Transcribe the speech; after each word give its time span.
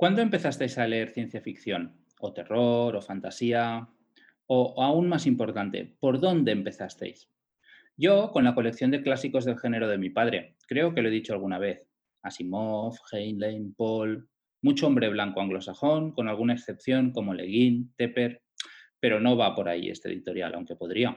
¿Cuándo 0.00 0.22
empezasteis 0.22 0.78
a 0.78 0.86
leer 0.86 1.10
ciencia 1.10 1.42
ficción? 1.42 2.06
¿O 2.20 2.32
terror? 2.32 2.96
¿O 2.96 3.02
fantasía? 3.02 3.86
O, 4.46 4.82
aún 4.82 5.10
más 5.10 5.26
importante, 5.26 5.94
¿por 6.00 6.20
dónde 6.20 6.52
empezasteis? 6.52 7.28
Yo, 7.98 8.30
con 8.30 8.44
la 8.44 8.54
colección 8.54 8.90
de 8.90 9.02
clásicos 9.02 9.44
del 9.44 9.58
género 9.58 9.88
de 9.88 9.98
mi 9.98 10.08
padre, 10.08 10.56
creo 10.66 10.94
que 10.94 11.02
lo 11.02 11.10
he 11.10 11.12
dicho 11.12 11.34
alguna 11.34 11.58
vez. 11.58 11.86
Asimov, 12.22 12.94
Heinlein, 13.12 13.74
Paul, 13.74 14.26
mucho 14.62 14.86
hombre 14.86 15.10
blanco 15.10 15.42
anglosajón, 15.42 16.12
con 16.12 16.28
alguna 16.28 16.54
excepción 16.54 17.12
como 17.12 17.34
Le 17.34 17.44
Guin, 17.44 17.92
Tepper, 17.98 18.40
pero 19.00 19.20
no 19.20 19.36
va 19.36 19.54
por 19.54 19.68
ahí 19.68 19.90
este 19.90 20.08
editorial, 20.08 20.54
aunque 20.54 20.76
podría. 20.76 21.14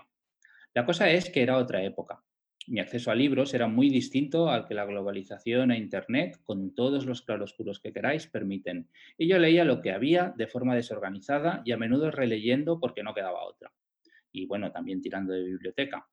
La 0.74 0.86
cosa 0.86 1.10
es 1.10 1.30
que 1.30 1.42
era 1.42 1.58
otra 1.58 1.82
época. 1.82 2.22
Mi 2.68 2.80
acceso 2.80 3.12
a 3.12 3.16
libros 3.16 3.54
era 3.54 3.68
muy 3.68 3.90
distinto 3.90 4.50
al 4.50 4.66
que 4.66 4.74
la 4.74 4.86
globalización 4.86 5.72
e 5.72 5.78
Internet, 5.78 6.40
con 6.44 6.74
todos 6.74 7.06
los 7.06 7.22
claroscuros 7.22 7.82
que 7.82 7.92
queráis, 7.92 8.28
permiten. 8.28 8.90
Y 9.18 9.28
yo 9.28 9.38
leía 9.38 9.66
lo 9.66 9.82
que 9.82 9.92
había 9.92 10.34
de 10.38 10.48
forma 10.48 10.74
desorganizada 10.74 11.62
y 11.66 11.74
a 11.74 11.78
menudo 11.78 12.10
releyendo 12.10 12.80
porque 12.80 13.04
no 13.04 13.14
quedaba 13.14 13.44
otra. 13.44 13.74
Y 14.32 14.46
bueno, 14.46 14.72
también 14.72 15.02
tirando 15.02 15.34
de 15.34 15.44
biblioteca. 15.44 16.08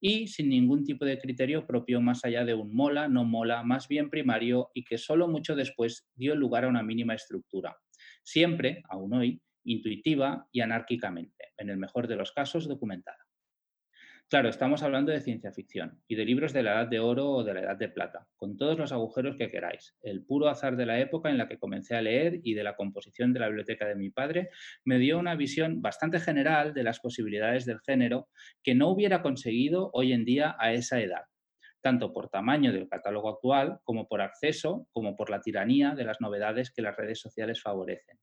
Y 0.00 0.28
sin 0.28 0.48
ningún 0.48 0.84
tipo 0.84 1.04
de 1.04 1.18
criterio 1.18 1.66
propio 1.66 2.00
más 2.00 2.24
allá 2.24 2.44
de 2.44 2.54
un 2.54 2.72
mola, 2.72 3.08
no 3.08 3.24
mola, 3.24 3.64
más 3.64 3.88
bien 3.88 4.08
primario 4.08 4.70
y 4.74 4.84
que 4.84 4.98
solo 4.98 5.26
mucho 5.26 5.56
después 5.56 6.08
dio 6.14 6.36
lugar 6.36 6.64
a 6.64 6.68
una 6.68 6.84
mínima 6.84 7.14
estructura. 7.14 7.76
Siempre, 8.22 8.82
aún 8.88 9.12
hoy, 9.14 9.42
intuitiva 9.64 10.46
y 10.52 10.60
anárquicamente, 10.60 11.52
en 11.56 11.70
el 11.70 11.78
mejor 11.78 12.06
de 12.06 12.16
los 12.16 12.30
casos 12.30 12.68
documentada. 12.68 13.25
Claro, 14.28 14.48
estamos 14.48 14.82
hablando 14.82 15.12
de 15.12 15.20
ciencia 15.20 15.52
ficción 15.52 16.02
y 16.08 16.16
de 16.16 16.24
libros 16.24 16.52
de 16.52 16.64
la 16.64 16.72
Edad 16.72 16.88
de 16.88 16.98
Oro 16.98 17.30
o 17.30 17.44
de 17.44 17.54
la 17.54 17.60
Edad 17.60 17.76
de 17.76 17.88
Plata, 17.88 18.26
con 18.34 18.56
todos 18.56 18.76
los 18.76 18.90
agujeros 18.90 19.36
que 19.36 19.52
queráis. 19.52 19.94
El 20.02 20.24
puro 20.24 20.48
azar 20.48 20.76
de 20.76 20.84
la 20.84 20.98
época 20.98 21.30
en 21.30 21.38
la 21.38 21.46
que 21.46 21.60
comencé 21.60 21.94
a 21.94 22.02
leer 22.02 22.40
y 22.42 22.54
de 22.54 22.64
la 22.64 22.74
composición 22.74 23.32
de 23.32 23.38
la 23.38 23.46
biblioteca 23.46 23.86
de 23.86 23.94
mi 23.94 24.10
padre 24.10 24.50
me 24.84 24.98
dio 24.98 25.20
una 25.20 25.36
visión 25.36 25.80
bastante 25.80 26.18
general 26.18 26.74
de 26.74 26.82
las 26.82 26.98
posibilidades 26.98 27.66
del 27.66 27.78
género 27.78 28.28
que 28.64 28.74
no 28.74 28.88
hubiera 28.88 29.22
conseguido 29.22 29.90
hoy 29.92 30.12
en 30.12 30.24
día 30.24 30.56
a 30.58 30.72
esa 30.72 31.00
edad, 31.00 31.26
tanto 31.80 32.12
por 32.12 32.28
tamaño 32.28 32.72
del 32.72 32.88
catálogo 32.88 33.28
actual 33.28 33.78
como 33.84 34.08
por 34.08 34.22
acceso, 34.22 34.88
como 34.90 35.14
por 35.14 35.30
la 35.30 35.40
tiranía 35.40 35.94
de 35.94 36.04
las 36.04 36.20
novedades 36.20 36.72
que 36.72 36.82
las 36.82 36.96
redes 36.96 37.20
sociales 37.20 37.62
favorecen. 37.62 38.18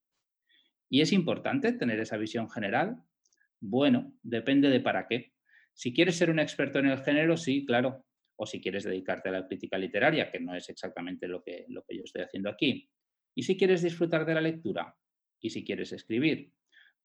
¿Y 0.90 1.00
es 1.00 1.14
importante 1.14 1.72
tener 1.72 2.00
esa 2.02 2.17
visión 2.17 2.50
general? 2.50 2.98
Bueno, 3.62 4.14
depende 4.22 4.70
de 4.70 4.82
para 4.82 5.08
qué. 5.08 5.33
Si 5.74 5.94
quieres 5.94 6.18
ser 6.18 6.30
un 6.30 6.40
experto 6.40 6.80
en 6.80 6.88
el 6.88 7.00
género, 7.00 7.38
sí, 7.38 7.66
claro. 7.66 8.06
O 8.36 8.46
si 8.46 8.62
quieres 8.62 8.84
dedicarte 8.84 9.30
a 9.30 9.34
la 9.34 9.48
crítica 9.48 9.78
literaria, 9.78 10.32
que 10.32 10.40
no 10.40 10.56
es 10.56 10.70
exactamente 10.70 11.28
lo 11.28 11.44
que, 11.44 11.66
yo 11.68 12.04
estoy 12.04 12.24
haciendo 12.24 12.50
aquí. 12.50 12.90
Y 13.36 13.44
si 13.44 13.58
quieres 13.58 13.82
disfrutar 13.82 14.26
de 14.26 14.34
la 14.36 14.42
lectura. 14.42 14.96
Y 15.40 15.50
si 15.50 15.64
quieres 15.64 15.92
escribir. 15.92 16.52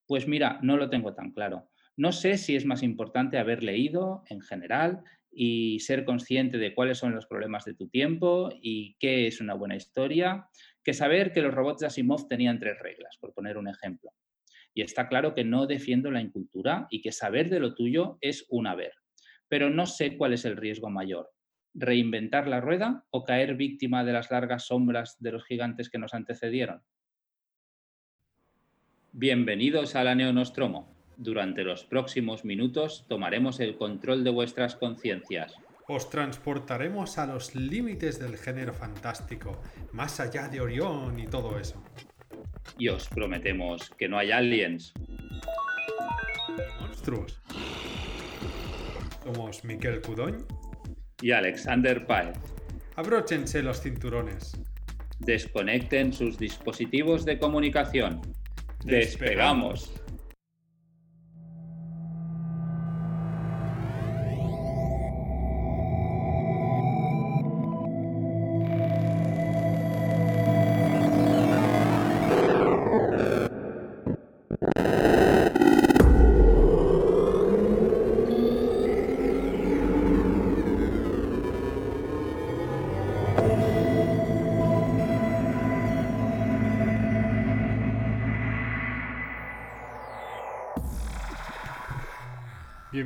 Pues 0.06 0.26
mira, 0.26 0.58
no 0.62 0.76
lo 0.76 0.88
tengo 0.88 1.14
tan 1.14 1.32
claro. 1.32 1.70
No 1.96 2.12
sé 2.12 2.38
si 2.38 2.54
es 2.54 2.64
más 2.64 2.82
importante 2.82 3.38
haber 3.38 3.62
leído 3.62 4.22
en 4.28 4.40
general 4.40 5.02
y 5.30 5.80
ser 5.80 6.04
consciente 6.04 6.56
de 6.56 6.74
cuáles 6.74 6.98
son 6.98 7.14
los 7.14 7.26
problemas 7.26 7.64
de 7.64 7.74
tu 7.74 7.88
tiempo 7.88 8.50
y 8.62 8.96
qué 8.98 9.26
es 9.26 9.40
una 9.40 9.54
buena 9.54 9.76
historia, 9.76 10.48
que 10.82 10.94
saber 10.94 11.32
que 11.32 11.42
los 11.42 11.52
robots 11.52 11.80
de 11.80 11.86
Asimov 11.86 12.28
tenían 12.28 12.58
tres 12.58 12.78
reglas, 12.78 13.16
por 13.20 13.34
poner 13.34 13.58
un 13.58 13.68
ejemplo. 13.68 14.12
Y 14.78 14.82
está 14.82 15.08
claro 15.08 15.34
que 15.34 15.42
no 15.42 15.66
defiendo 15.66 16.12
la 16.12 16.20
incultura 16.20 16.86
y 16.88 17.02
que 17.02 17.10
saber 17.10 17.50
de 17.50 17.58
lo 17.58 17.74
tuyo 17.74 18.16
es 18.20 18.46
un 18.48 18.68
haber. 18.68 18.92
Pero 19.48 19.70
no 19.70 19.86
sé 19.86 20.16
cuál 20.16 20.34
es 20.34 20.44
el 20.44 20.56
riesgo 20.56 20.88
mayor. 20.88 21.30
¿Reinventar 21.74 22.46
la 22.46 22.60
rueda 22.60 23.04
o 23.10 23.24
caer 23.24 23.56
víctima 23.56 24.04
de 24.04 24.12
las 24.12 24.30
largas 24.30 24.66
sombras 24.66 25.16
de 25.18 25.32
los 25.32 25.44
gigantes 25.44 25.90
que 25.90 25.98
nos 25.98 26.14
antecedieron? 26.14 26.84
Bienvenidos 29.10 29.96
a 29.96 30.04
la 30.04 30.14
Neonostromo. 30.14 30.94
Durante 31.16 31.64
los 31.64 31.82
próximos 31.82 32.44
minutos 32.44 33.04
tomaremos 33.08 33.58
el 33.58 33.76
control 33.76 34.22
de 34.22 34.30
vuestras 34.30 34.76
conciencias. 34.76 35.56
Os 35.88 36.08
transportaremos 36.08 37.18
a 37.18 37.26
los 37.26 37.56
límites 37.56 38.20
del 38.20 38.36
género 38.36 38.72
fantástico, 38.72 39.60
más 39.90 40.20
allá 40.20 40.46
de 40.46 40.60
Orión 40.60 41.18
y 41.18 41.26
todo 41.26 41.58
eso 41.58 41.82
y 42.78 42.88
os 42.88 43.08
prometemos 43.08 43.90
que 43.98 44.08
no 44.08 44.18
hay 44.18 44.30
aliens. 44.30 44.92
Monstruos. 46.80 47.40
Somos 49.24 49.64
Miquel 49.64 50.00
Cudoñ 50.00 50.44
y 51.20 51.32
Alexander 51.32 52.06
Paez. 52.06 52.38
Abróchense 52.96 53.62
los 53.62 53.82
cinturones. 53.82 54.52
Desconecten 55.18 56.12
sus 56.12 56.38
dispositivos 56.38 57.24
de 57.24 57.38
comunicación. 57.38 58.20
Despegamos. 58.84 59.92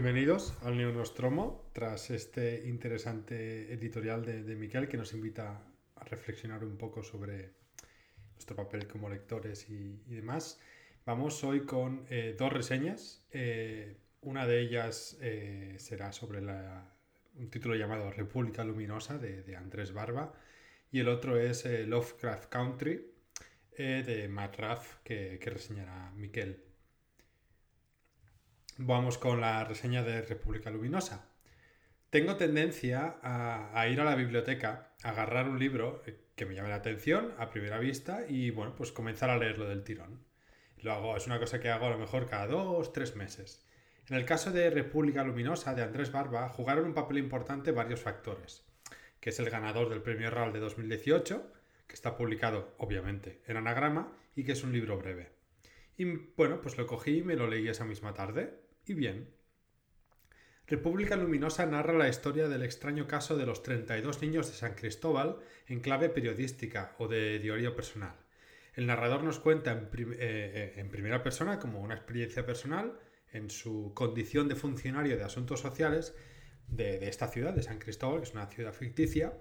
Bienvenidos 0.02 0.52
al 0.62 0.76
Neonostromo, 0.76 1.70
tras 1.72 2.10
este 2.10 2.66
interesante 2.66 3.72
editorial 3.72 4.24
de, 4.24 4.42
de 4.42 4.56
Miquel 4.56 4.88
que 4.88 4.96
nos 4.96 5.14
invita 5.14 5.62
a 5.94 6.04
reflexionar 6.04 6.64
un 6.64 6.76
poco 6.76 7.04
sobre 7.04 7.52
nuestro 8.34 8.56
papel 8.56 8.88
como 8.88 9.08
lectores 9.08 9.70
y, 9.70 10.02
demás. 10.06 10.58
Vamos 11.06 11.44
hoy 11.44 11.60
con 11.60 12.04
eh, 12.10 12.34
dos 12.36 12.52
reseñas. 12.52 13.24
Eh, 13.30 13.96
una 14.22 14.44
de 14.44 14.62
ellas 14.62 15.18
eh, 15.20 15.76
será 15.78 16.10
sobre 16.10 16.40
un 16.40 17.48
título 17.48 17.76
llamado 17.76 18.10
República 18.10 18.64
Luminosa 18.64 19.18
de, 19.18 19.54
Andrés 19.54 19.92
Barba 19.92 20.34
y 20.90 20.98
el 20.98 21.06
otro 21.06 21.38
es 21.38 21.64
Lovecraft 21.64 22.48
Country 22.48 23.06
de 23.76 24.26
Matt 24.28 24.56
Raff 24.56 24.96
que, 25.04 25.38
que 25.40 25.50
reseñará 25.50 26.10
Miquel. 26.16 26.71
Vamos 28.78 29.18
con 29.18 29.42
la 29.42 29.64
reseña 29.64 30.02
de 30.02 30.22
República 30.22 30.70
Luminosa. 30.70 31.28
Tengo 32.08 32.36
tendencia 32.36 33.18
a, 33.22 33.86
ir 33.86 34.00
a 34.00 34.04
la 34.04 34.14
biblioteca, 34.14 34.94
a 35.02 35.10
agarrar 35.10 35.46
un 35.46 35.58
libro 35.58 36.02
que 36.34 36.46
me 36.46 36.54
llame 36.54 36.70
la 36.70 36.76
atención 36.76 37.34
a 37.36 37.50
primera 37.50 37.78
vista 37.78 38.24
y 38.26 38.50
bueno, 38.50 38.74
pues 38.74 38.90
comenzar 38.90 39.28
a 39.28 39.36
leerlo 39.36 39.68
del 39.68 39.84
tirón. 39.84 40.24
Lo 40.78 40.92
hago, 40.92 41.16
es 41.18 41.26
una 41.26 41.38
cosa 41.38 41.60
que 41.60 41.68
hago 41.68 41.86
a 41.86 41.90
lo 41.90 41.98
mejor 41.98 42.30
cada 42.30 42.46
dos, 42.46 42.94
tres 42.94 43.14
meses. 43.14 43.62
En 44.08 44.16
el 44.16 44.24
caso 44.24 44.50
de 44.50 44.70
República 44.70 45.22
Luminosa 45.22 45.74
de 45.74 45.82
Andrés 45.82 46.10
Barba, 46.10 46.48
jugaron 46.48 46.86
un 46.86 46.94
papel 46.94 47.18
importante 47.18 47.72
varios 47.72 48.00
factores, 48.00 48.64
que 49.20 49.30
es 49.30 49.38
el 49.38 49.50
ganador 49.50 49.90
del 49.90 50.00
premio 50.00 50.30
RAL 50.30 50.54
de 50.54 50.60
2018, 50.60 51.52
que 51.86 51.94
está 51.94 52.16
publicado 52.16 52.74
obviamente 52.78 53.42
en 53.46 53.58
anagrama 53.58 54.16
y 54.34 54.44
que 54.44 54.52
es 54.52 54.64
un 54.64 54.72
libro 54.72 54.96
breve. 54.96 55.30
Y 55.98 56.04
bueno, 56.36 56.62
pues 56.62 56.78
lo 56.78 56.86
cogí 56.86 57.18
y 57.18 57.22
me 57.22 57.36
lo 57.36 57.46
leí 57.46 57.68
esa 57.68 57.84
misma 57.84 58.14
tarde 58.14 58.61
y 58.86 58.94
bien. 58.94 59.34
República 60.66 61.16
Luminosa 61.16 61.66
narra 61.66 61.92
la 61.92 62.08
historia 62.08 62.48
del 62.48 62.62
extraño 62.62 63.06
caso 63.06 63.36
de 63.36 63.46
los 63.46 63.62
32 63.62 64.22
niños 64.22 64.48
de 64.48 64.54
San 64.54 64.74
Cristóbal 64.74 65.38
en 65.66 65.80
clave 65.80 66.08
periodística 66.08 66.94
o 66.98 67.08
de 67.08 67.38
diario 67.38 67.74
personal. 67.74 68.16
El 68.74 68.86
narrador 68.86 69.22
nos 69.22 69.38
cuenta 69.38 69.72
en, 69.72 69.90
eh, 69.94 70.74
eh, 70.76 70.88
primera 70.90 71.22
persona, 71.22 71.58
como 71.58 71.80
una 71.80 71.94
experiencia 71.94 72.46
personal, 72.46 72.98
en 73.32 73.50
su 73.50 73.92
condición 73.94 74.48
de 74.48 74.56
funcionario 74.56 75.16
de 75.16 75.24
asuntos 75.24 75.60
sociales 75.60 76.14
de, 76.68 76.98
de 76.98 77.08
esta 77.08 77.28
ciudad, 77.28 77.52
de 77.52 77.62
San 77.62 77.78
Cristóbal, 77.78 78.20
que 78.20 78.28
es 78.28 78.32
una 78.32 78.46
ciudad 78.46 78.72
ficticia, 78.72 79.34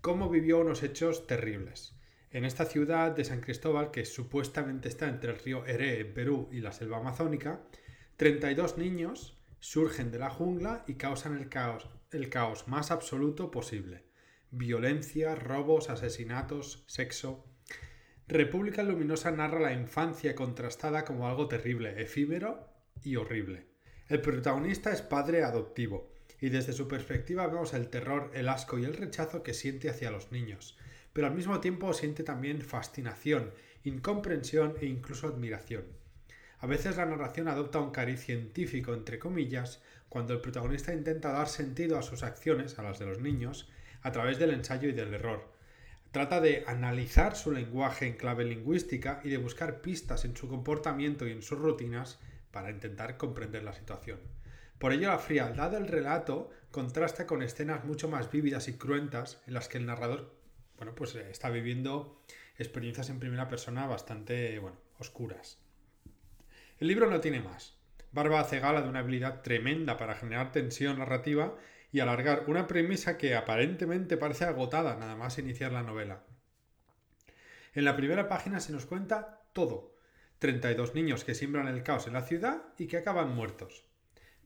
cómo 0.00 0.28
vivió 0.28 0.58
unos 0.58 0.82
hechos 0.82 1.26
terribles. 1.26 1.98
En 2.30 2.44
esta 2.44 2.66
ciudad 2.66 3.12
de 3.12 3.24
San 3.24 3.40
Cristóbal, 3.40 3.90
que 3.90 4.04
supuestamente 4.04 4.88
está 4.88 5.08
entre 5.08 5.32
el 5.32 5.38
río 5.38 5.64
Ere 5.64 6.00
en 6.00 6.12
Perú 6.12 6.48
y 6.52 6.60
la 6.60 6.72
selva 6.72 6.98
amazónica, 6.98 7.62
32 8.18 8.78
niños 8.78 9.38
surgen 9.60 10.10
de 10.10 10.18
la 10.18 10.28
jungla 10.28 10.82
y 10.88 10.94
causan 10.94 11.36
el 11.36 11.48
caos, 11.48 11.88
el 12.10 12.28
caos 12.28 12.66
más 12.66 12.90
absoluto 12.90 13.52
posible. 13.52 14.02
Violencia, 14.50 15.36
robos, 15.36 15.88
asesinatos, 15.88 16.82
sexo. 16.88 17.46
República 18.26 18.82
Luminosa 18.82 19.30
narra 19.30 19.60
la 19.60 19.72
infancia 19.72 20.34
contrastada 20.34 21.04
como 21.04 21.28
algo 21.28 21.46
terrible, 21.46 22.02
efímero 22.02 22.66
y 23.04 23.14
horrible. 23.14 23.68
El 24.08 24.20
protagonista 24.20 24.92
es 24.92 25.00
padre 25.00 25.44
adoptivo, 25.44 26.10
y 26.40 26.48
desde 26.48 26.72
su 26.72 26.88
perspectiva 26.88 27.46
vemos 27.46 27.72
el 27.72 27.88
terror, 27.88 28.32
el 28.34 28.48
asco 28.48 28.80
y 28.80 28.84
el 28.84 28.96
rechazo 28.96 29.44
que 29.44 29.54
siente 29.54 29.90
hacia 29.90 30.10
los 30.10 30.32
niños, 30.32 30.76
pero 31.12 31.28
al 31.28 31.36
mismo 31.36 31.60
tiempo 31.60 31.92
siente 31.92 32.24
también 32.24 32.62
fascinación, 32.62 33.52
incomprensión 33.84 34.74
e 34.80 34.86
incluso 34.86 35.28
admiración. 35.28 35.84
A 36.60 36.66
veces 36.66 36.96
la 36.96 37.06
narración 37.06 37.48
adopta 37.48 37.78
un 37.78 37.90
cariz 37.90 38.20
científico, 38.20 38.92
entre 38.92 39.18
comillas, 39.18 39.82
cuando 40.08 40.32
el 40.32 40.40
protagonista 40.40 40.92
intenta 40.92 41.32
dar 41.32 41.48
sentido 41.48 41.98
a 41.98 42.02
sus 42.02 42.22
acciones, 42.22 42.78
a 42.78 42.82
las 42.82 42.98
de 42.98 43.06
los 43.06 43.20
niños, 43.20 43.68
a 44.02 44.12
través 44.12 44.38
del 44.38 44.50
ensayo 44.50 44.88
y 44.88 44.92
del 44.92 45.14
error. 45.14 45.52
Trata 46.10 46.40
de 46.40 46.64
analizar 46.66 47.36
su 47.36 47.52
lenguaje 47.52 48.06
en 48.06 48.16
clave 48.16 48.44
lingüística 48.44 49.20
y 49.22 49.28
de 49.28 49.36
buscar 49.36 49.80
pistas 49.80 50.24
en 50.24 50.36
su 50.36 50.48
comportamiento 50.48 51.26
y 51.26 51.32
en 51.32 51.42
sus 51.42 51.58
rutinas 51.58 52.18
para 52.50 52.70
intentar 52.70 53.16
comprender 53.16 53.62
la 53.62 53.74
situación. 53.74 54.18
Por 54.78 54.92
ello, 54.92 55.08
la 55.08 55.18
frialdad 55.18 55.70
del 55.70 55.86
relato 55.86 56.50
contrasta 56.70 57.26
con 57.26 57.42
escenas 57.42 57.84
mucho 57.84 58.08
más 58.08 58.30
vívidas 58.30 58.68
y 58.68 58.74
cruentas 58.74 59.42
en 59.46 59.54
las 59.54 59.68
que 59.68 59.78
el 59.78 59.86
narrador 59.86 60.38
bueno, 60.78 60.94
pues, 60.94 61.14
eh, 61.16 61.28
está 61.30 61.50
viviendo 61.50 62.22
experiencias 62.56 63.10
en 63.10 63.18
primera 63.18 63.48
persona 63.48 63.86
bastante 63.86 64.58
bueno, 64.60 64.78
oscuras. 64.98 65.58
El 66.78 66.86
libro 66.86 67.10
no 67.10 67.20
tiene 67.20 67.40
más. 67.40 67.76
Barba 68.12 68.38
hace 68.38 68.60
gala 68.60 68.82
de 68.82 68.88
una 68.88 69.00
habilidad 69.00 69.42
tremenda 69.42 69.96
para 69.96 70.14
generar 70.14 70.52
tensión 70.52 70.98
narrativa 70.98 71.56
y 71.90 71.98
alargar 71.98 72.44
una 72.46 72.68
premisa 72.68 73.18
que 73.18 73.34
aparentemente 73.34 74.16
parece 74.16 74.44
agotada 74.44 74.96
nada 74.96 75.16
más 75.16 75.38
iniciar 75.38 75.72
la 75.72 75.82
novela. 75.82 76.22
En 77.74 77.84
la 77.84 77.96
primera 77.96 78.28
página 78.28 78.60
se 78.60 78.72
nos 78.72 78.86
cuenta 78.86 79.42
todo. 79.52 79.96
32 80.38 80.94
niños 80.94 81.24
que 81.24 81.34
siembran 81.34 81.66
el 81.66 81.82
caos 81.82 82.06
en 82.06 82.12
la 82.12 82.22
ciudad 82.22 82.62
y 82.78 82.86
que 82.86 82.98
acaban 82.98 83.34
muertos. 83.34 83.84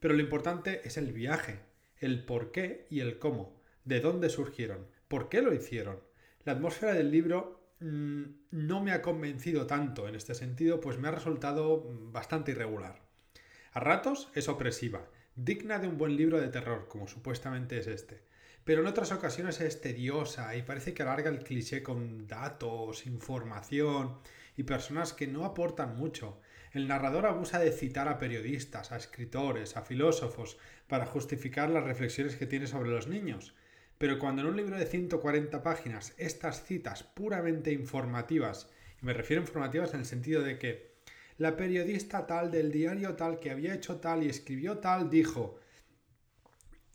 Pero 0.00 0.14
lo 0.14 0.20
importante 0.20 0.80
es 0.84 0.96
el 0.96 1.12
viaje, 1.12 1.60
el 1.98 2.24
por 2.24 2.50
qué 2.50 2.86
y 2.88 3.00
el 3.00 3.18
cómo, 3.18 3.60
de 3.84 4.00
dónde 4.00 4.30
surgieron, 4.30 4.88
por 5.06 5.28
qué 5.28 5.42
lo 5.42 5.52
hicieron. 5.52 6.00
La 6.44 6.52
atmósfera 6.52 6.94
del 6.94 7.10
libro 7.10 7.61
no 7.82 8.82
me 8.82 8.92
ha 8.92 9.02
convencido 9.02 9.66
tanto 9.66 10.08
en 10.08 10.14
este 10.14 10.34
sentido, 10.34 10.80
pues 10.80 10.98
me 10.98 11.08
ha 11.08 11.12
resultado 11.12 11.84
bastante 12.12 12.52
irregular. 12.52 13.02
A 13.72 13.80
ratos 13.80 14.30
es 14.34 14.48
opresiva, 14.48 15.08
digna 15.34 15.78
de 15.78 15.88
un 15.88 15.98
buen 15.98 16.16
libro 16.16 16.40
de 16.40 16.48
terror, 16.48 16.86
como 16.88 17.08
supuestamente 17.08 17.78
es 17.78 17.86
este. 17.86 18.22
Pero 18.64 18.82
en 18.82 18.86
otras 18.86 19.10
ocasiones 19.10 19.60
es 19.60 19.80
tediosa 19.80 20.54
y 20.54 20.62
parece 20.62 20.94
que 20.94 21.02
alarga 21.02 21.30
el 21.30 21.42
cliché 21.42 21.82
con 21.82 22.28
datos, 22.28 23.06
información 23.06 24.18
y 24.56 24.62
personas 24.62 25.12
que 25.12 25.26
no 25.26 25.44
aportan 25.44 25.96
mucho. 25.96 26.40
El 26.72 26.86
narrador 26.86 27.26
abusa 27.26 27.58
de 27.58 27.72
citar 27.72 28.08
a 28.08 28.18
periodistas, 28.18 28.92
a 28.92 28.96
escritores, 28.96 29.76
a 29.76 29.82
filósofos, 29.82 30.58
para 30.86 31.06
justificar 31.06 31.68
las 31.70 31.84
reflexiones 31.84 32.36
que 32.36 32.46
tiene 32.46 32.66
sobre 32.66 32.90
los 32.90 33.08
niños. 33.08 33.54
Pero 34.02 34.18
cuando 34.18 34.42
en 34.42 34.48
un 34.48 34.56
libro 34.56 34.76
de 34.76 34.84
140 34.84 35.62
páginas 35.62 36.12
estas 36.18 36.64
citas 36.64 37.04
puramente 37.04 37.70
informativas, 37.70 38.68
y 39.00 39.06
me 39.06 39.12
refiero 39.12 39.40
a 39.40 39.46
informativas 39.46 39.94
en 39.94 40.00
el 40.00 40.06
sentido 40.06 40.42
de 40.42 40.58
que 40.58 40.96
la 41.38 41.56
periodista 41.56 42.26
tal 42.26 42.50
del 42.50 42.72
diario 42.72 43.14
tal 43.14 43.38
que 43.38 43.52
había 43.52 43.76
hecho 43.76 44.00
tal 44.00 44.24
y 44.24 44.28
escribió 44.28 44.78
tal 44.78 45.08
dijo, 45.08 45.60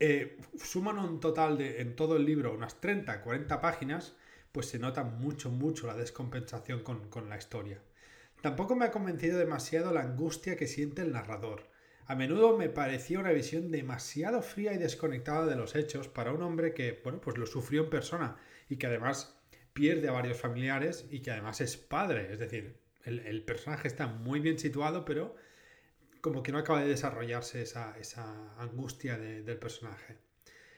eh, 0.02 0.38
suman 0.62 1.00
un 1.00 1.22
total 1.22 1.58
de 1.58 1.80
en 1.80 1.96
todo 1.96 2.18
el 2.18 2.26
libro 2.26 2.54
unas 2.54 2.82
30, 2.82 3.22
40 3.22 3.62
páginas, 3.62 4.18
pues 4.52 4.66
se 4.66 4.78
nota 4.78 5.06
mucho, 5.06 5.50
mucho 5.50 5.88
la 5.88 5.96
descompensación 5.96 6.84
con, 6.84 7.08
con 7.08 7.30
la 7.30 7.38
historia. 7.38 7.82
Tampoco 8.42 8.76
me 8.76 8.84
ha 8.84 8.92
convencido 8.92 9.40
demasiado 9.40 9.94
la 9.94 10.02
angustia 10.02 10.58
que 10.58 10.68
siente 10.68 11.04
el 11.04 11.14
narrador. 11.14 11.70
A 12.08 12.16
menudo 12.16 12.58
me 12.58 12.70
parecía 12.70 13.20
una 13.20 13.34
visión 13.34 13.70
demasiado 13.70 14.42
fría 14.42 14.74
y 14.74 14.78
desconectada 14.78 15.46
de 15.46 15.58
los 15.58 15.76
hechos 15.76 16.08
para 16.08 16.32
un 16.32 16.42
hombre 16.42 16.74
que, 16.74 17.02
bueno, 17.04 17.20
pues 17.20 17.38
lo 17.38 17.46
sufrió 17.46 17.84
en 17.84 17.90
persona 17.90 18.38
y 18.70 18.78
que 18.78 18.88
además 18.88 19.38
pierde 19.74 20.08
a 20.08 20.14
varios 20.14 20.40
familiares 20.40 21.06
y 21.12 21.20
que 21.20 21.32
además 21.32 21.60
es 21.60 21.76
padre. 21.76 22.32
Es 22.32 22.40
decir, 22.40 22.80
el, 23.04 23.44
personaje 23.44 23.90
está 23.90 24.08
muy 24.08 24.40
bien 24.40 24.58
situado, 24.58 25.04
pero 25.04 25.36
como 26.22 26.44
que 26.44 26.54
no 26.54 26.60
acaba 26.60 26.82
de 26.82 26.88
desarrollarse 26.88 27.62
esa, 27.62 27.94
angustia 28.58 29.18
del 29.18 29.58
personaje. 29.58 30.16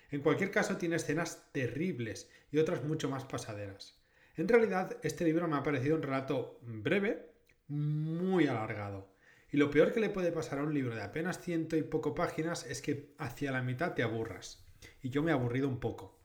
En 0.09 0.21
cualquier 0.21 0.49
caso, 0.49 0.77
tiene 0.77 0.95
escenas 0.95 1.51
terribles 1.51 2.27
y 2.51 2.57
otras 2.57 2.83
mucho 2.83 3.07
más 3.07 3.23
pasaderas. 3.25 3.99
En 4.35 4.47
realidad, 4.47 4.97
este 5.03 5.25
libro 5.25 5.47
me 5.47 5.57
ha 5.57 5.63
parecido 5.63 5.95
un 5.95 6.01
relato 6.01 6.59
breve, 6.63 7.29
muy 7.67 8.47
alargado. 8.47 9.18
Y 9.51 9.57
lo 9.57 9.71
peor 9.71 9.91
que 9.91 9.99
le 9.99 10.09
puede 10.09 10.31
pasar 10.31 10.59
a 10.59 10.63
un 10.63 10.73
libro 10.73 10.95
de 10.95 11.01
apenas 11.01 11.41
ciento 11.41 11.75
y 11.75 11.81
poco 11.81 12.13
páginas 12.13 12.65
es 12.65 12.81
que 12.81 13.13
hacia 13.17 13.51
la 13.51 13.61
mitad 13.61 13.93
te 13.93 14.03
aburras. 14.03 14.63
Y 15.01 15.09
yo 15.09 15.23
me 15.23 15.31
he 15.31 15.33
aburrido 15.33 15.67
un 15.67 15.79
poco. 15.79 16.19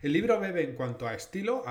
El 0.00 0.12
libro 0.12 0.40
bebe 0.40 0.62
en 0.62 0.74
cuanto 0.74 1.06
a 1.06 1.14
estilo 1.14 1.62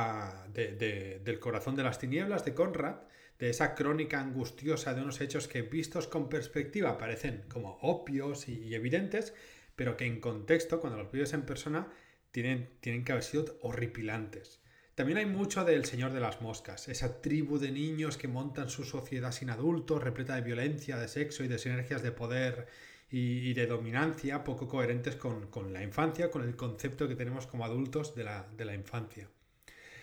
del 0.53 1.39
corazón 1.39 1.75
de 1.75 1.83
las 1.83 1.97
tinieblas 1.97 2.45
de 2.45 2.53
Conrad, 2.53 2.97
de 3.39 3.49
esa 3.49 3.73
crónica 3.73 4.19
angustiosa 4.19 4.93
de 4.93 5.01
unos 5.01 5.21
hechos 5.21 5.47
que 5.47 5.61
vistos 5.61 6.07
con 6.07 6.29
perspectiva 6.29 6.97
parecen 6.97 7.45
como 7.47 7.79
obvios 7.81 8.49
y, 8.49 8.75
evidentes, 8.75 9.33
pero 9.75 9.95
que 9.95 10.05
en 10.05 10.19
contexto, 10.19 10.81
cuando 10.81 10.99
los 11.01 11.11
vives 11.11 11.33
en 11.33 11.43
persona, 11.43 11.87
tienen, 12.31 12.69
tienen 12.81 13.03
que 13.05 13.13
haber 13.13 13.23
sido 13.23 13.57
horripilantes. 13.61 14.61
También 14.99 15.19
hay 15.19 15.25
mucho 15.27 15.63
del 15.63 15.85
Señor 15.85 16.11
de 16.11 16.19
las 16.19 16.41
Moscas, 16.41 16.89
esa 16.89 17.21
tribu 17.21 17.57
de 17.57 17.71
niños 17.71 18.17
que 18.17 18.27
montan 18.27 18.67
su 18.67 18.83
sociedad 18.83 19.31
sin 19.31 19.49
adultos, 19.49 20.03
repleta 20.03 20.35
de 20.35 20.41
violencia, 20.41 20.97
de 20.97 21.07
sexo 21.07 21.41
y 21.45 21.47
de 21.47 21.57
sinergias 21.57 22.03
de 22.03 22.11
poder 22.11 22.67
y, 23.09 23.53
de 23.53 23.65
dominancia 23.65 24.43
poco 24.43 24.67
coherentes 24.67 25.15
con, 25.15 25.71
la 25.71 25.83
infancia, 25.83 26.29
con 26.29 26.43
el 26.43 26.57
concepto 26.57 27.07
que 27.07 27.15
tenemos 27.15 27.47
como 27.47 27.63
adultos 27.63 28.13
de 28.13 28.25
la, 28.25 28.75
infancia. 28.75 29.29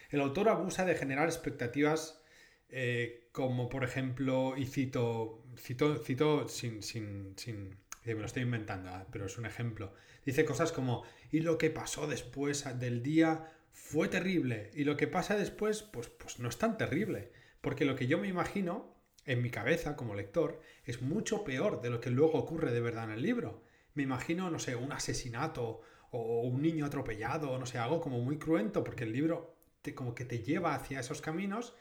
El 0.08 0.22
autor 0.22 0.48
abusa 0.48 0.87
de 0.87 0.94
generar 0.94 1.28
expectativas 1.28 2.22
eh, 2.70 3.28
como 3.32 3.69
por 3.69 3.84
ejemplo, 3.84 4.54
y 4.56 4.64
cito, 4.64 5.44
cito, 5.58 5.99
cito 5.99 6.49
sin, 6.49 6.82
sin, 6.82 7.34
sin, 7.37 7.76
me 8.02 8.14
lo 8.14 8.25
estoy 8.25 8.44
inventando, 8.44 8.88
ah, 8.88 9.06
pero 9.12 9.26
es 9.26 9.37
un 9.37 9.44
ejemplo. 9.44 9.92
Dice 10.25 10.46
cosas 10.46 10.72
como, 10.72 11.04
y 11.31 11.40
lo 11.40 11.58
que 11.58 11.69
pasó 11.69 12.06
después 12.06 12.64
del 12.81 13.02
día 13.02 13.52
fue 13.76 14.08
terrible 14.08 14.70
y 14.75 14.84
lo 14.84 14.96
que 14.96 15.06
pasa 15.06 15.37
después, 15.37 15.82
pues, 15.82 16.08
pues 16.08 16.40
no 16.40 16.49
es 16.49 16.56
tan 16.56 16.78
terrible, 16.78 17.31
porque 17.61 17.84
lo 17.84 17.94
que 17.94 18.06
yo 18.06 18.17
me 18.19 18.26
imagino 18.26 18.96
en 19.26 19.43
mi 19.43 19.50
cabeza 19.50 19.96
como 19.96 20.14
lector 20.14 20.61
es 20.84 21.02
mucho 21.02 21.44
peor 21.44 21.82
de 21.82 21.90
lo 21.90 22.00
que 22.00 22.11
luego 22.11 22.38
ocurre 22.38 22.73
de 22.73 22.81
verdad 22.81 23.05
en 23.05 23.11
el 23.11 23.23
libro. 23.23 23.62
Me 23.93 24.02
imagino, 24.02 24.50
no 24.50 24.58
sé, 24.58 24.76
un 24.76 24.93
asesinato 24.93 25.82
o 26.11 26.40
un 26.43 26.62
niño 26.62 26.87
atropellado, 26.87 27.58
no 27.58 27.67
sé, 27.67 27.76
algo 27.76 28.00
como 28.00 28.19
muy 28.20 28.38
cruento, 28.38 28.82
porque 28.82 29.05
el 29.05 29.12
libro 29.12 29.55
te, 29.82 29.94
como 29.94 30.14
que 30.14 30.25
te 30.25 30.43
lleva 30.43 30.75
hacia 30.75 31.00
esos 31.00 31.20
caminos 31.20 31.75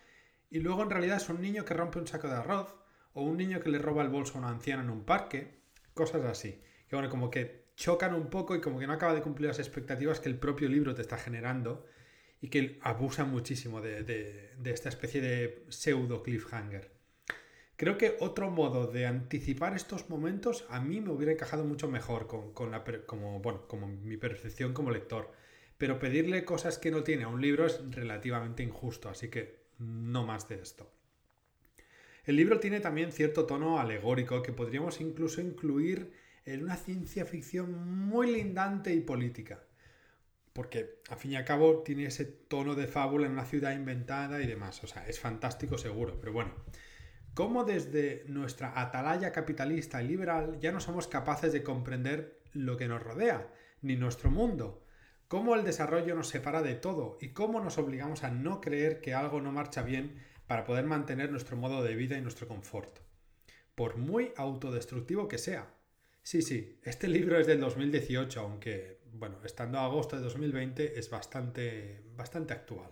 y 0.50 0.60
luego 0.60 0.84
en 0.84 0.90
realidad 0.90 1.18
es 1.18 1.30
un 1.30 1.42
niño 1.42 1.64
que 1.64 1.74
rompe 1.74 2.00
un 2.00 2.08
saco 2.08 2.28
de 2.28 2.36
arroz 2.36 2.76
o 3.14 3.24
un 3.24 3.38
niño 3.38 3.62
que 3.62 3.70
le 3.70 3.80
roba 3.80 4.04
el 4.04 4.10
bolso 4.10 4.36
a 4.36 4.40
una 4.42 4.50
anciana 4.50 4.84
en 4.84 4.90
un 4.90 5.06
parque, 5.06 5.62
cosas 5.94 6.26
así. 6.26 6.62
Que 6.90 6.98
bueno, 6.98 7.10
como 7.10 7.32
que 7.32 7.65
chocan 7.76 8.14
un 8.14 8.30
poco 8.30 8.56
y 8.56 8.62
como 8.62 8.80
que 8.80 8.88
no 8.88 8.94
acaba 8.94 9.14
de 9.14 9.22
cumplir 9.22 9.48
las 9.48 9.60
expectativas 9.60 10.20
que 10.20 10.30
el 10.30 10.38
propio 10.38 10.70
libro 10.70 10.96
te 10.96 11.02
está 11.02 11.18
generando 11.18 11.86
y 12.42 12.50
que 12.50 12.80
abusa 12.82 13.26
muchísimo 13.26 13.82
de, 13.82 14.54
esta 14.66 14.90
especie 14.90 15.22
de 15.22 15.66
pseudo 15.70 16.24
cliffhanger. 16.24 16.92
Creo 17.78 17.98
que 17.98 18.16
otro 18.20 18.50
modo 18.50 18.88
de 18.88 19.06
anticipar 19.06 19.76
estos 19.76 20.10
momentos 20.10 20.66
a 20.70 20.80
mí 20.80 21.02
me 21.02 21.12
hubiera 21.12 21.34
encajado 21.34 21.66
mucho 21.66 21.90
mejor 21.90 22.28
con, 22.28 22.72
la, 22.72 22.84
como, 23.06 23.40
bueno, 23.40 23.68
como 23.68 23.88
mi 23.88 24.16
percepción 24.16 24.74
como 24.74 24.92
lector. 24.92 25.32
Pero 25.78 26.00
pedirle 26.00 26.46
cosas 26.46 26.78
que 26.78 26.92
no 26.92 27.04
tiene 27.04 27.24
a 27.24 27.28
un 27.28 27.42
libro 27.42 27.66
es 27.66 27.82
relativamente 27.92 28.64
injusto, 28.64 29.10
así 29.10 29.30
que 29.30 29.66
no 29.78 30.26
más 30.26 30.48
de 30.48 30.62
esto. 30.62 30.90
El 32.24 32.38
libro 32.38 32.60
tiene 32.62 32.80
también 32.80 33.12
cierto 33.12 33.46
tono 33.46 33.80
alegórico 33.80 34.42
que 34.42 34.54
podríamos 34.54 35.02
incluso 35.02 35.42
incluir 35.42 36.14
en 36.46 36.64
una 36.64 36.76
ciencia 36.76 37.26
ficción 37.26 38.08
muy 38.08 38.32
lindante 38.32 38.94
y 38.94 39.02
política. 39.02 39.64
Porque, 40.54 41.02
a 41.10 41.16
fin 41.18 41.32
y 41.32 41.36
a 41.36 41.44
cabo, 41.44 41.84
tiene 41.84 42.06
ese 42.06 42.24
tono 42.24 42.76
de 42.76 42.88
fábula 42.88 43.26
en 43.26 43.34
una 43.34 43.46
ciudad 43.46 43.76
inventada 43.76 44.42
y 44.42 44.48
demás. 44.48 44.84
O 44.84 44.88
sea, 44.88 45.06
es 45.08 45.20
fantástico 45.20 45.78
seguro. 45.78 46.18
Pero 46.20 46.32
bueno, 46.32 46.54
¿cómo 47.34 47.66
desde 47.66 48.24
nuestra 48.28 48.80
atalaya 48.80 49.32
capitalista 49.32 50.02
y 50.02 50.08
liberal 50.08 50.58
ya 50.60 50.72
no 50.72 50.80
somos 50.80 51.08
capaces 51.08 51.52
de 51.52 51.64
comprender 51.64 52.40
lo 52.54 52.78
que 52.78 52.88
nos 52.88 53.04
rodea, 53.04 53.52
ni 53.82 53.98
nuestro 53.98 54.32
mundo? 54.32 54.86
¿Cómo 55.28 55.56
el 55.56 55.64
desarrollo 55.64 56.16
nos 56.16 56.30
separa 56.30 56.62
de 56.62 56.76
todo? 56.76 57.18
¿Y 57.20 57.30
cómo 57.30 57.60
nos 57.60 57.80
obligamos 57.80 58.24
a 58.24 58.30
no 58.30 58.62
creer 58.62 59.02
que 59.02 59.16
algo 59.16 59.42
no 59.42 59.52
marcha 59.52 59.82
bien 59.82 60.22
para 60.46 60.64
poder 60.64 60.86
mantener 60.86 61.32
nuestro 61.32 61.58
modo 61.58 61.84
de 61.84 61.96
vida 61.96 62.18
y 62.18 62.22
nuestro 62.22 62.48
confort? 62.48 63.00
Por 63.74 63.98
muy 63.98 64.32
autodestructivo 64.38 65.28
que 65.28 65.40
sea. 65.40 65.68
Sí, 66.26 66.42
sí, 66.42 66.80
este 66.82 67.08
libro 67.08 67.40
es 67.40 67.46
del 67.46 67.60
2018, 67.60 68.40
aunque, 68.40 68.98
bueno, 69.14 69.38
estando 69.46 69.78
a 69.78 69.86
agosto 69.86 70.16
de 70.16 70.24
2020 70.24 70.98
es 70.98 71.08
bastante, 71.12 72.02
bastante 72.18 72.52
actual. 72.52 72.90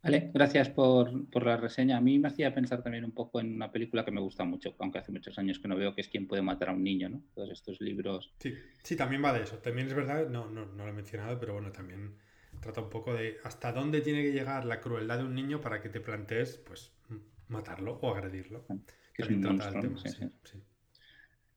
Vale, 0.00 0.30
gracias 0.32 0.68
por, 0.68 1.12
la 1.44 1.56
reseña. 1.56 1.96
A 1.96 2.00
mí 2.00 2.20
me 2.20 2.28
hacía 2.28 2.54
pensar 2.54 2.84
también 2.84 3.04
un 3.04 3.10
poco 3.10 3.40
en 3.40 3.52
una 3.52 3.72
película 3.72 4.04
que 4.04 4.12
me 4.12 4.20
gusta 4.20 4.44
mucho, 4.44 4.76
aunque 4.78 5.00
hace 5.00 5.10
muchos 5.10 5.36
años 5.40 5.58
que 5.58 5.66
no 5.66 5.74
veo, 5.74 5.92
que 5.92 6.02
es 6.02 6.08
Quién 6.08 6.28
puede 6.28 6.40
matar 6.40 6.68
a 6.68 6.72
un 6.72 6.84
niño, 6.84 7.08
¿no? 7.08 7.20
Todos 7.34 7.50
estos 7.50 7.80
libros. 7.80 8.32
Sí, 8.38 8.54
sí, 8.84 8.94
también 8.94 9.24
va 9.24 9.32
de 9.32 9.42
eso. 9.42 9.58
También 9.58 9.88
es 9.88 9.94
verdad, 9.94 10.28
no, 10.28 10.48
no, 10.48 10.66
no 10.66 10.84
lo 10.84 10.90
he 10.90 10.94
mencionado, 10.94 11.40
pero 11.40 11.54
bueno, 11.54 11.72
también 11.72 12.14
trata 12.60 12.80
un 12.80 12.90
poco 12.90 13.12
de 13.12 13.38
hasta 13.42 13.72
dónde 13.72 14.02
tiene 14.02 14.22
que 14.22 14.30
llegar 14.30 14.66
la 14.66 14.80
crueldad 14.80 15.18
de 15.18 15.24
un 15.24 15.34
niño 15.34 15.60
para 15.60 15.82
que 15.82 15.88
te 15.88 15.98
plantees, 15.98 16.58
pues, 16.58 16.92
matarlo 17.48 17.98
o 18.00 18.14
agredirlo. 18.14 18.66
es 19.16 19.28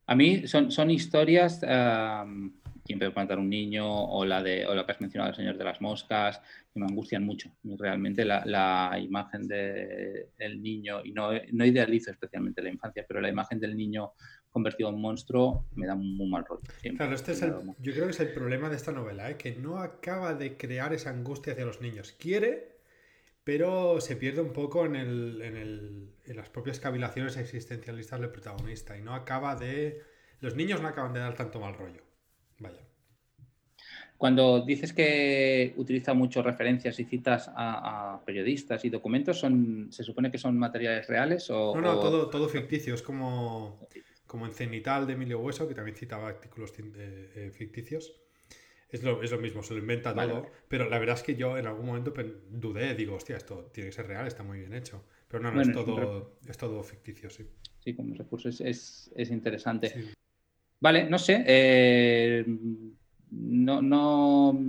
A 0.05 0.15
mí 0.15 0.47
son, 0.47 0.71
son 0.71 0.91
historias, 0.91 1.59
quien 1.59 2.99
puede 2.99 3.11
matar 3.11 3.39
un 3.39 3.49
niño 3.49 3.87
o 3.87 4.25
la 4.25 4.43
de 4.43 4.65
o 4.67 4.75
lo 4.75 4.85
que 4.85 4.91
has 4.91 5.01
mencionado 5.01 5.29
el 5.29 5.35
Señor 5.35 5.57
de 5.57 5.63
las 5.63 5.79
Moscas, 5.81 6.41
que 6.73 6.79
me 6.79 6.85
angustian 6.85 7.23
mucho. 7.23 7.51
Realmente 7.63 8.25
la, 8.25 8.97
imagen 9.01 9.47
del 9.47 10.61
niño, 10.61 11.01
y 11.03 11.11
no, 11.11 11.29
no 11.51 11.65
idealizo 11.65 12.11
especialmente 12.11 12.61
la 12.61 12.69
infancia, 12.69 13.05
pero 13.07 13.21
la 13.21 13.29
imagen 13.29 13.59
del 13.59 13.75
niño 13.77 14.13
convertido 14.53 14.89
en 14.89 15.01
monstruo 15.01 15.65
me 15.75 15.87
da 15.87 15.95
muy 15.95 16.29
mal 16.29 16.45
rollo. 16.45 16.61
claro, 16.95 17.15
este 17.15 17.31
es 17.31 17.41
yo 17.41 17.91
creo 17.91 18.05
que 18.05 18.11
es 18.11 18.19
el 18.19 18.33
problema 18.33 18.69
de 18.69 18.75
esta 18.75 18.91
novela, 18.91 19.29
¿eh? 19.29 19.35
que 19.35 19.55
no 19.55 19.79
acaba 19.79 20.35
de 20.35 20.55
crear 20.57 20.93
esa 20.93 21.09
angustia 21.09 21.53
hacia 21.53 21.65
los 21.65 21.81
niños. 21.81 22.11
Quiere, 22.11 22.72
pero 23.43 23.99
se 23.99 24.15
pierde 24.15 24.41
un 24.41 24.53
poco 24.53 24.85
en, 24.85 24.95
el, 24.95 25.41
en, 25.41 25.57
el, 25.57 26.09
en 26.25 26.37
las 26.37 26.49
propias 26.49 26.79
cavilaciones 26.79 27.37
existencialistas 27.37 28.19
del 28.19 28.29
protagonista 28.29 28.97
y 28.97 29.01
no 29.01 29.13
acaba 29.13 29.55
de... 29.55 30.01
Los 30.39 30.55
niños 30.55 30.81
no 30.81 30.87
acaban 30.87 31.13
de 31.13 31.19
dar 31.19 31.35
tanto 31.35 31.59
mal 31.59 31.73
rollo. 31.73 32.03
Vaya. 32.59 32.81
Cuando 34.17 34.61
dices 34.61 34.93
que 34.93 35.73
utiliza 35.75 36.13
mucho 36.13 36.41
referencias 36.41 36.97
y 36.99 37.03
citas 37.03 37.51
a, 37.53 38.21
periodistas 38.25 38.85
y 38.85 38.89
documentos, 38.89 39.39
¿son, 39.39 39.91
¿se 39.91 40.03
supone 40.03 40.31
que 40.31 40.37
son 40.37 40.57
materiales 40.57 41.07
reales? 41.07 41.49
O, 41.49 41.75
no, 41.75 41.81
no, 41.81 41.99
Todo, 41.99 42.29
todo 42.29 42.47
ficticio. 42.47 42.93
Es 42.93 43.01
como, 43.01 43.85
como 44.25 44.45
en 44.45 44.53
Cenital 44.53 45.07
de 45.07 45.13
Emilio 45.13 45.39
Hueso, 45.39 45.67
que 45.67 45.75
también 45.75 45.97
citaba 45.97 46.29
artículos 46.29 46.73
eh, 46.79 47.31
eh, 47.35 47.51
ficticios. 47.53 48.13
Es 48.93 49.01
lo, 49.01 49.17
mismo, 49.39 49.63
se 49.63 49.73
lo 49.73 49.79
inventa 49.79 50.13
todo. 50.13 50.45
Pero 50.67 50.87
la 50.87 50.99
verdad 50.99 51.15
es 51.15 51.23
que 51.23 51.35
yo 51.35 51.57
en 51.57 51.65
algún 51.65 51.87
momento 51.87 52.13
dudé, 52.51 52.93
digo, 52.93 53.15
hostia, 53.15 53.35
esto 53.35 53.71
tiene 53.73 53.89
que 53.89 53.95
ser 53.95 54.05
real, 54.05 54.27
está 54.27 54.43
muy 54.43 54.59
bien 54.59 54.71
hecho. 54.71 55.03
Pero 55.27 55.41
no, 55.41 55.51
no, 55.51 55.61
es, 55.63 55.71
todo, 55.71 56.37
es 56.47 56.57
todo 56.59 56.83
ficticio, 56.83 57.27
sí. 57.31 57.43
Sí, 57.79 57.95
como 57.95 58.13
recurso 58.13 58.49
es, 58.49 59.11
interesante. 59.31 60.13
Vale, 60.79 61.09
no 61.09 61.17
sé. 61.17 61.43
Eh, 61.47 62.45
no, 63.31 63.81
no, 63.81 64.59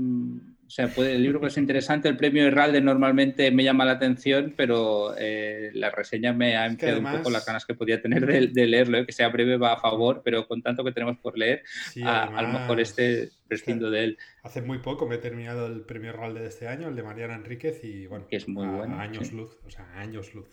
sea, 0.75 0.89
puede, 0.89 1.15
el 1.15 1.23
libro 1.23 1.39
puede 1.39 1.53
ser 1.53 1.63
interesante, 1.63 2.09
el 2.09 2.17
premio 2.17 2.45
Herralde 2.45 2.81
normalmente 2.81 3.53
me 3.53 3.63
llama 3.63 3.85
la 3.85 3.93
atención, 3.93 4.55
pero 4.57 5.15
eh, 5.17 5.71
la 5.73 5.89
reseña 5.91 6.33
me 6.33 6.57
ha 6.57 6.67
enfriado 6.67 6.99
un 6.99 7.13
poco 7.13 7.31
las 7.31 7.47
ganas 7.47 7.65
que 7.65 7.75
podía 7.75 8.03
tener 8.03 8.27
de, 8.27 8.67
leerlo, 8.67 8.99
¿eh? 8.99 9.07
que 9.07 9.13
sea 9.13 9.29
breve 9.29 9.57
va 9.57 9.75
a 9.75 9.81
favor, 9.81 10.23
pero 10.25 10.49
con 10.49 10.63
tanto 10.63 10.83
que 10.83 10.91
tenemos 10.91 11.17
por 11.19 11.39
leer, 11.39 11.63
a, 12.05 12.43
lo 12.43 12.49
mejor 12.49 12.81
este 12.81 13.31
prescindo 13.47 13.89
de 13.89 14.03
él. 14.03 14.19
Hace 14.43 14.63
muy 14.63 14.79
poco 14.79 15.07
me 15.07 15.15
he 15.15 15.19
terminado 15.19 15.69
el 15.69 15.83
premio 15.83 16.11
Herralde 16.11 16.41
de 16.41 16.49
este 16.49 16.67
año, 16.67 16.89
el 16.89 16.97
de 16.97 17.05
Mariana 17.05 17.37
Enríquez, 17.37 17.85
y 17.85 18.09
bueno, 18.09 18.27
que 18.27 18.35
es 18.35 18.49
muy 18.49 18.67
bueno, 18.67 18.99
años 18.99 19.31
luz, 19.31 19.57
o 19.65 19.71
sea, 19.71 19.89
años 19.95 20.35
luz. 20.35 20.49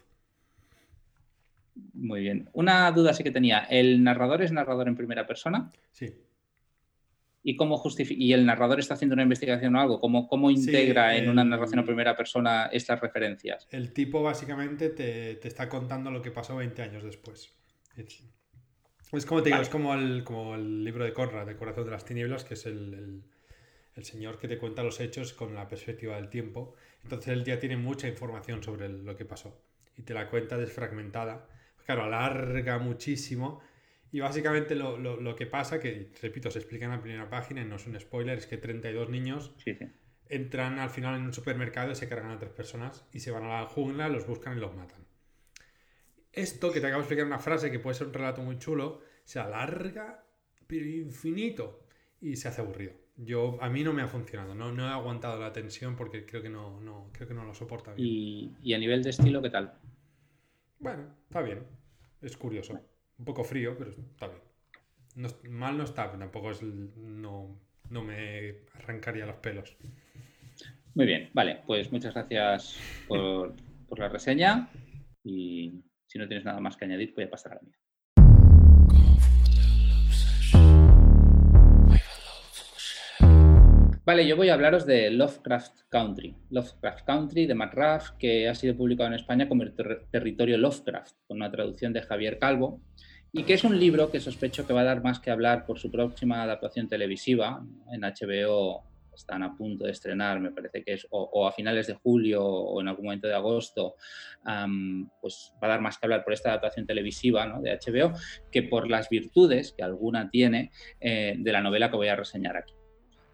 Muy 1.96 2.22
bien. 2.22 2.48
Una 2.54 2.92
duda 2.92 3.16
sí 3.16 3.24
que 3.24 3.32
tenía. 3.32 3.62
¿El 3.72 4.04
narrador 4.04 4.44
es 4.44 4.52
narrador 4.52 4.88
en 4.88 4.96
primera 4.96 5.26
persona? 5.26 5.72
Sí 5.92 6.14
y 7.44 7.56
cómo 7.56 7.82
y 7.98 8.34
el 8.34 8.46
narrador 8.46 8.80
está 8.80 8.94
haciendo 8.94 9.14
una 9.14 9.24
investigación 9.24 9.76
o 9.76 9.82
algo, 9.82 10.00
cómo, 10.00 10.28
cómo 10.28 10.52
integra 10.52 11.18
en 11.18 11.30
una 11.30 11.44
narración 11.44 11.80
a 11.80 11.86
primera 11.86 12.16
persona 12.16 12.68
estas 12.68 13.00
referencias. 13.00 13.68
El 13.72 13.94
tipo 13.94 14.22
básicamente 14.22 14.90
te, 14.90 15.48
está 15.48 15.68
contando 15.68 16.12
lo 16.12 16.22
que 16.22 16.32
pasó 16.32 16.56
20 16.56 16.82
años 16.82 17.04
después. 17.04 17.56
Es, 19.12 19.26
como 19.26 19.42
te 19.42 19.50
digo, 19.50 19.62
es 19.62 19.70
como 19.70 19.94
el, 19.94 20.24
como 20.24 20.56
el 20.56 20.84
libro 20.84 21.04
de 21.04 21.14
Conrad, 21.14 21.50
El 21.50 21.58
corazón 21.58 21.86
de 21.86 21.92
las 21.92 22.06
tinieblas, 22.06 22.44
que 22.44 22.54
es 22.54 22.66
el, 22.66 23.24
el, 23.96 24.04
señor 24.04 24.38
que 24.40 24.48
te 24.48 24.58
cuenta 24.58 24.84
los 24.84 25.00
hechos 25.00 25.34
con 25.34 25.56
la 25.56 25.68
perspectiva 25.68 26.16
del 26.16 26.30
tiempo. 26.30 26.76
Entonces 27.04 27.34
él 27.34 27.44
ya 27.44 27.60
tiene 27.60 27.76
mucha 27.76 28.08
información 28.08 28.64
sobre 28.64 28.88
lo 28.88 29.16
que 29.18 29.26
pasó 29.26 29.64
y 29.98 30.04
te 30.04 30.14
la 30.14 30.30
cuenta 30.30 30.58
desfragmentada. 30.58 31.48
Claro, 31.86 32.04
alarga 32.04 32.78
muchísimo 32.78 33.62
y 34.12 34.20
básicamente 34.20 34.76
lo, 34.76 35.36
que 35.36 35.46
pasa, 35.46 35.80
que 35.80 36.12
repito, 36.22 36.52
se 36.52 36.60
explica 36.60 36.86
en 36.86 36.92
la 36.92 37.02
primera 37.02 37.30
página 37.30 37.62
y 37.62 37.66
no 37.66 37.78
es 37.78 37.88
un 37.88 38.00
spoiler, 38.00 38.38
es 38.38 38.46
que 38.46 38.58
32 38.58 39.10
niños 39.10 39.56
entran 40.28 40.80
al 40.80 40.90
final 40.90 41.16
en 41.16 41.24
un 41.24 41.34
supermercado 41.34 41.92
y 41.92 41.96
se 41.96 42.10
cargan 42.10 42.32
a 42.32 42.40
tres 42.40 42.52
personas 42.52 43.06
y 43.14 43.20
se 43.20 43.32
van 43.32 43.44
a 43.44 43.62
la 43.62 43.66
jungla, 43.68 44.10
los 44.10 44.28
buscan 44.28 44.58
y 44.58 44.60
los 44.60 44.76
matan. 44.76 45.06
Esto 46.34 46.72
que 46.72 46.80
te 46.80 46.88
acabo 46.88 47.02
de 47.02 47.04
explicar 47.04 47.24
en 47.24 47.34
una 47.34 47.40
frase 47.40 47.72
que 47.72 47.80
puede 47.80 47.96
ser 47.96 48.08
un 48.08 48.14
relato 48.14 48.42
muy 48.42 48.58
chulo, 48.58 49.02
se 49.24 49.40
alarga, 49.40 50.26
pero 50.68 50.86
infinito, 50.86 51.86
y 52.22 52.36
se 52.36 52.48
hace 52.48 52.62
aburrido. 52.62 52.94
Yo, 53.18 53.62
a 53.62 53.70
mí 53.70 53.84
no 53.84 53.94
me 53.94 54.02
ha 54.02 54.08
funcionado, 54.08 54.56
no, 54.56 54.72
no 54.72 54.88
he 54.88 54.92
aguantado 54.92 55.40
la 55.40 55.52
tensión 55.52 55.96
porque 55.96 56.26
creo 56.26 56.42
que 56.42 56.50
no, 56.50 56.80
no, 56.80 57.10
creo 57.12 57.28
que 57.28 57.34
no 57.34 57.44
lo 57.44 57.54
soporta 57.54 57.94
bien. 57.94 58.56
¿Y, 58.62 58.74
a 58.74 58.78
nivel 58.78 59.04
de 59.04 59.10
estilo 59.10 59.42
qué 59.42 59.50
tal? 59.50 59.74
Bueno, 60.80 61.16
está 61.28 61.42
bien, 61.42 61.66
es 62.22 62.38
curioso. 62.38 62.80
Un 63.22 63.26
poco 63.26 63.44
frío, 63.44 63.78
pero 63.78 63.92
está 63.92 64.30
bien. 64.30 65.32
mal 65.52 65.78
no 65.78 65.84
está, 65.84 66.12
tampoco 66.12 66.50
es. 66.50 66.64
No, 66.64 67.56
no 67.92 68.04
me 68.04 68.56
arrancaría 68.74 69.28
los 69.28 69.36
pelos. 69.36 69.78
Muy 70.96 71.06
bien, 71.06 71.30
vale, 71.32 71.62
pues 71.68 71.92
muchas 71.92 72.16
gracias 72.16 72.80
por, 73.08 73.54
por 73.88 74.00
la 74.00 74.10
reseña 74.10 74.72
y 75.24 75.84
si 76.08 76.18
no 76.18 76.28
tienes 76.28 76.46
nada 76.46 76.60
más 76.60 76.76
que 76.76 76.86
añadir, 76.86 77.14
voy 77.14 77.26
a 77.26 77.30
pasar 77.30 77.52
a 77.52 77.56
la 77.58 77.62
mía. 77.62 77.78
Vale, 84.04 84.28
yo 84.28 84.36
voy 84.36 84.50
a 84.50 84.56
hablaros 84.56 84.88
de 84.88 85.12
Lovecraft 85.12 85.84
Country. 85.90 86.36
Lovecraft 86.50 87.06
Country 87.06 87.46
de 87.46 87.54
Matt 87.54 87.76
que 88.18 88.50
ha 88.50 88.56
sido 88.56 88.76
publicado 88.76 89.10
en 89.10 89.14
España 89.14 89.48
como 89.48 89.64
Territorio 90.10 90.58
Lovecraft, 90.58 91.18
con 91.28 91.38
una 91.38 91.52
traducción 91.52 91.94
de 91.94 92.02
Javier 92.02 92.40
Calvo 92.40 92.82
y 93.34 93.44
que 93.44 93.54
es 93.54 93.64
un 93.64 93.80
libro 93.80 94.12
que 94.12 94.20
sospecho 94.20 94.68
que 94.68 94.74
va 94.74 94.82
a 94.82 94.86
dar 94.86 95.04
más 95.04 95.20
que 95.20 95.32
hablar 95.32 95.66
por 95.66 95.80
su 95.80 95.90
próxima 95.90 96.44
adaptación 96.44 96.88
televisiva. 96.88 97.64
En 97.92 98.02
HBO 98.02 98.84
están 99.16 99.44
a 99.44 99.56
punto 99.56 99.86
de 99.86 99.92
estrenar, 99.92 100.40
me 100.40 100.52
parece 100.52 100.84
que 100.84 100.94
es 100.94 101.08
o, 101.12 101.48
a 101.48 101.52
finales 101.52 101.88
de 101.88 101.94
julio 101.94 102.44
o 102.44 102.82
en 102.82 102.90
algún 102.90 103.06
momento 103.06 103.28
de 103.28 103.34
agosto, 103.34 103.96
pues 105.22 105.54
va 105.62 105.68
a 105.68 105.70
dar 105.70 105.82
más 105.82 105.98
que 105.98 106.06
hablar 106.06 106.24
por 106.24 106.34
esta 106.34 106.50
adaptación 106.50 106.86
televisiva 106.86 107.60
de 107.62 107.72
HBO 107.72 108.14
que 108.52 108.64
por 108.64 108.90
las 108.90 109.10
virtudes 109.10 109.74
que 109.74 109.84
alguna 109.84 110.30
tiene 110.30 110.72
eh, 111.00 111.36
de 111.38 111.52
la 111.52 111.62
novela 111.62 111.90
que 111.90 111.98
voy 111.98 112.08
a 112.08 112.16
reseñar 112.16 112.58
aquí. 112.58 112.74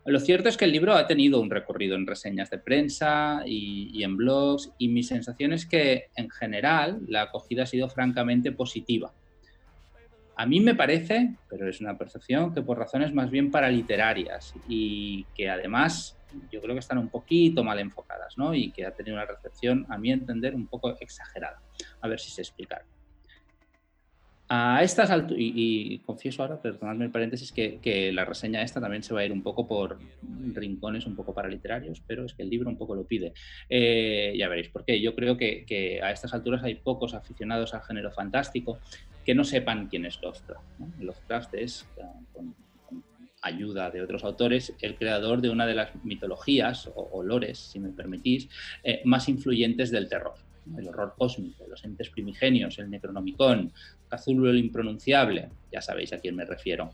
Lo 0.06 0.20
cierto 0.20 0.48
es 0.48 0.56
que 0.56 0.66
el 0.66 0.72
libro 0.72 0.94
ha 0.94 1.06
tenido 1.06 1.42
un 1.42 1.50
recorrido 1.50 1.96
en 1.96 2.08
reseñas 2.08 2.50
de 2.50 2.60
prensa 2.60 3.42
y, 3.46 3.89
y 3.94 4.04
en 4.04 4.16
blogs 4.16 4.72
y 4.77 4.88
mi 4.88 5.04
sensación 5.04 5.51
es 5.51 5.66
que 5.66 6.06
en 6.16 6.30
general 6.30 7.01
la 7.08 7.24
acogida 7.24 7.63
ha 7.63 7.66
sido 7.66 7.89
francamente 7.89 8.54
positiva. 8.54 9.13
A 10.39 10.46
mí 10.46 10.60
me 10.60 10.75
parece, 10.75 11.34
pero 11.50 11.67
es 11.67 11.82
una 11.82 11.98
percepción, 11.98 12.53
que 12.53 12.62
por 12.62 12.77
razones 12.77 13.12
más 13.12 13.32
bien 13.32 13.50
paraliterarias 13.50 14.53
y 14.70 15.25
que 15.36 15.50
además 15.50 16.15
yo 16.51 16.62
creo 16.62 16.75
que 16.75 16.79
están 16.79 17.00
un 17.00 17.10
poquito 17.10 17.63
mal 17.63 17.79
enfocadas, 17.79 18.38
¿no? 18.38 18.53
Y 18.53 18.72
que 18.72 18.86
ha 18.86 18.91
tenido 18.91 19.15
una 19.15 19.25
recepción, 19.25 19.88
a 19.89 19.98
mi 19.98 20.12
entender, 20.12 20.53
un 20.53 20.67
poco 20.67 20.96
exagerada. 21.00 21.60
A 22.01 22.08
ver 22.08 22.20
si 22.20 22.29
se 22.29 22.41
explica. 22.41 22.86
A 24.50 24.82
estas 24.82 25.10
alturas, 25.10 25.41
y, 25.44 26.00
confieso 26.06 26.41
ahora, 26.44 26.62
perdonadme 26.62 27.06
el 27.06 27.12
paréntesis, 27.12 27.51
que, 27.51 28.12
la 28.13 28.24
reseña 28.24 28.62
esta 28.62 28.79
también 28.79 29.01
se 29.03 29.13
va 29.13 29.22
a 29.22 29.25
ir 29.25 29.32
un 29.32 29.41
poco 29.41 29.67
por 29.67 29.98
rincones 30.53 31.06
un 31.08 31.15
poco 31.15 31.34
paraliterarios, 31.34 32.01
pero 32.06 32.25
es 32.25 32.34
que 32.34 32.44
el 32.44 32.50
libro 32.50 32.70
un 32.70 32.77
poco 32.77 32.94
lo 32.96 33.06
pide. 33.06 33.34
Eh, 33.67 34.34
ya 34.38 34.48
veréis 34.48 34.70
por 34.70 34.86
qué. 34.86 35.01
Yo 35.01 35.15
creo 35.15 35.36
que, 35.36 36.00
a 36.01 36.12
estas 36.12 36.34
alturas 36.34 36.63
hay 36.63 36.75
pocos 36.75 37.13
aficionados 37.13 37.74
al 37.74 37.82
género 37.82 38.12
fantástico 38.12 38.79
que 39.27 39.36
no 39.36 39.43
sepan 39.43 39.89
quién 39.89 40.05
es 40.05 40.22
Lovecraft. 40.22 40.72
Lovecraft 41.01 41.53
es, 41.55 41.86
con, 42.31 42.55
ayuda 43.41 43.91
de 43.91 44.01
otros 44.01 44.24
autores, 44.24 44.74
el 44.81 44.96
creador 44.96 45.41
de 45.41 45.50
una 45.50 45.67
de 45.67 45.75
las 45.75 45.93
mitologías 46.05 46.88
o, 46.96 47.10
olores, 47.12 47.60
si 47.60 47.77
me 47.79 47.89
permitís, 47.89 48.48
eh, 48.84 49.01
más 49.03 49.27
influyentes 49.27 49.91
del 49.91 50.07
terror 50.07 50.36
el 50.77 50.88
horror 50.89 51.13
cósmico, 51.17 51.65
los 51.65 51.81
entes 51.86 52.10
primigenios, 52.10 52.77
el 52.77 52.89
Necronomicon, 52.89 53.72
Cthulhu 54.10 54.48
el 54.48 54.57
impronunciable, 54.57 55.50
ya 55.72 55.79
sabéis 55.79 56.12
a 56.12 56.19
quién 56.19 56.36
me 56.36 56.43
refiero. 56.43 56.93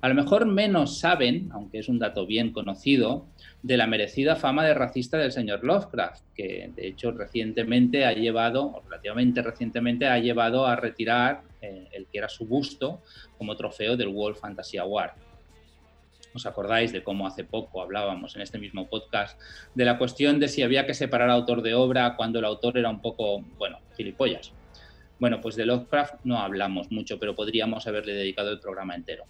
A 0.00 0.08
lo 0.08 0.14
mejor 0.14 0.46
menos 0.46 0.98
saben, 0.98 1.48
aunque 1.52 1.78
es 1.78 1.88
un 1.88 1.98
dato 1.98 2.26
bien 2.26 2.52
conocido, 2.52 3.26
de 3.62 3.76
la 3.76 3.86
merecida 3.86 4.36
fama 4.36 4.64
de 4.64 4.74
racista 4.74 5.16
del 5.16 5.32
señor 5.32 5.64
Lovecraft, 5.64 6.22
que 6.34 6.70
de 6.76 6.86
hecho 6.86 7.10
recientemente 7.12 8.04
ha 8.04 8.12
llevado, 8.12 8.66
o 8.66 8.82
relativamente 8.82 9.42
recientemente 9.42 10.06
ha 10.06 10.18
llevado 10.18 10.66
a 10.66 10.76
retirar 10.76 11.42
eh, 11.62 11.88
el 11.92 12.06
que 12.06 12.18
era 12.18 12.28
su 12.28 12.46
busto 12.46 13.00
como 13.38 13.56
trofeo 13.56 13.96
del 13.96 14.08
World 14.08 14.38
Fantasy 14.38 14.76
Award. 14.76 15.12
¿Os 16.34 16.44
acordáis 16.44 16.92
de 16.92 17.02
cómo 17.02 17.26
hace 17.26 17.44
poco 17.44 17.80
hablábamos 17.80 18.36
en 18.36 18.42
este 18.42 18.58
mismo 18.58 18.86
podcast 18.88 19.40
de 19.74 19.86
la 19.86 19.96
cuestión 19.96 20.38
de 20.38 20.48
si 20.48 20.62
había 20.62 20.86
que 20.86 20.92
separar 20.92 21.30
autor 21.30 21.62
de 21.62 21.74
obra 21.74 22.14
cuando 22.14 22.38
el 22.38 22.44
autor 22.44 22.76
era 22.76 22.90
un 22.90 23.00
poco, 23.00 23.40
bueno, 23.56 23.78
gilipollas? 23.96 24.52
Bueno, 25.18 25.40
pues 25.40 25.56
de 25.56 25.64
Lovecraft 25.64 26.16
no 26.24 26.38
hablamos 26.38 26.92
mucho, 26.92 27.18
pero 27.18 27.34
podríamos 27.34 27.86
haberle 27.86 28.12
dedicado 28.12 28.50
el 28.50 28.60
programa 28.60 28.94
entero. 28.94 29.24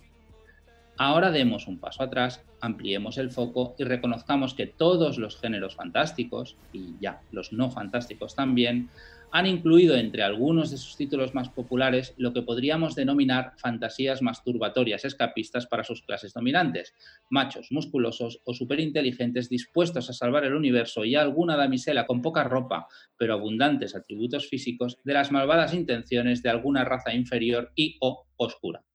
Ahora 0.99 1.31
demos 1.31 1.69
un 1.69 1.79
paso 1.79 2.03
atrás, 2.03 2.43
ampliemos 2.59 3.19
el 3.19 3.31
foco 3.31 3.75
y 3.79 3.85
reconozcamos 3.85 4.55
que 4.55 4.67
todos 4.67 5.19
los 5.19 5.39
géneros 5.39 5.77
fantásticos, 5.77 6.57
y 6.73 6.99
ya 6.99 7.21
los 7.31 7.53
no 7.53 7.71
fantásticos 7.71 8.35
también, 8.35 8.91
han 9.31 9.45
incluido 9.47 9.95
entre 9.97 10.23
algunos 10.23 10.71
de 10.71 10.79
sus 10.79 10.97
títulos 10.97 11.35
más 11.35 11.51
populares 11.51 12.15
lo 12.17 12.33
que 12.33 12.41
podríamos 12.41 12.95
denominar 12.95 13.53
fantasías 13.59 14.23
masturbatorias 14.23 15.05
escapistas 15.05 15.67
para 15.67 15.85
sus 15.85 16.01
clases 16.01 16.33
dominantes, 16.33 16.95
machos 17.29 17.71
musculosos 17.71 18.41
o 18.45 18.55
superinteligentes 18.55 19.51
dispuestos 19.51 20.09
a 20.09 20.15
salvar 20.15 20.45
el 20.45 20.55
universo 20.55 21.05
y 21.05 21.15
alguna 21.15 21.57
damisela 21.57 22.07
con 22.07 22.23
poca 22.23 22.45
ropa, 22.45 22.87
pero 23.19 23.35
abundantes 23.35 23.95
atributos 23.95 24.49
físicos 24.49 24.97
de 25.05 25.13
las 25.13 25.31
malvadas 25.31 25.75
intenciones 25.75 26.43
de 26.43 26.49
alguna 26.49 26.87
raza 26.87 27.13
inferior 27.13 27.71
y 27.75 27.99
o 28.01 28.29
oscura. 28.39 28.86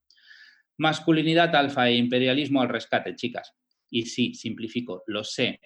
Masculinidad 0.82 1.56
alfa 1.56 1.88
e 1.90 1.96
imperialismo 1.96 2.60
al 2.60 2.70
rescate, 2.70 3.16
chicas. 3.16 3.54
Y 3.92 4.08
sí, 4.08 4.34
simplifico, 4.34 5.04
lo 5.06 5.24
sé, 5.24 5.60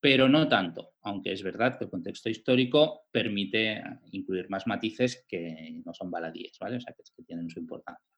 pero 0.00 0.26
no 0.26 0.48
tanto, 0.48 0.94
aunque 1.02 1.32
es 1.32 1.42
verdad 1.42 1.76
que 1.76 1.84
el 1.84 1.90
contexto 1.90 2.30
histórico 2.30 3.02
permite 3.10 3.82
incluir 4.12 4.48
más 4.48 4.66
matices 4.66 5.22
que 5.28 5.82
no 5.84 5.92
son 5.92 6.10
baladíes, 6.10 6.56
¿vale? 6.58 6.76
O 6.76 6.80
sea, 6.80 6.94
que, 6.94 7.02
que 7.14 7.24
tienen 7.24 7.50
su 7.50 7.60
importancia. 7.60 8.13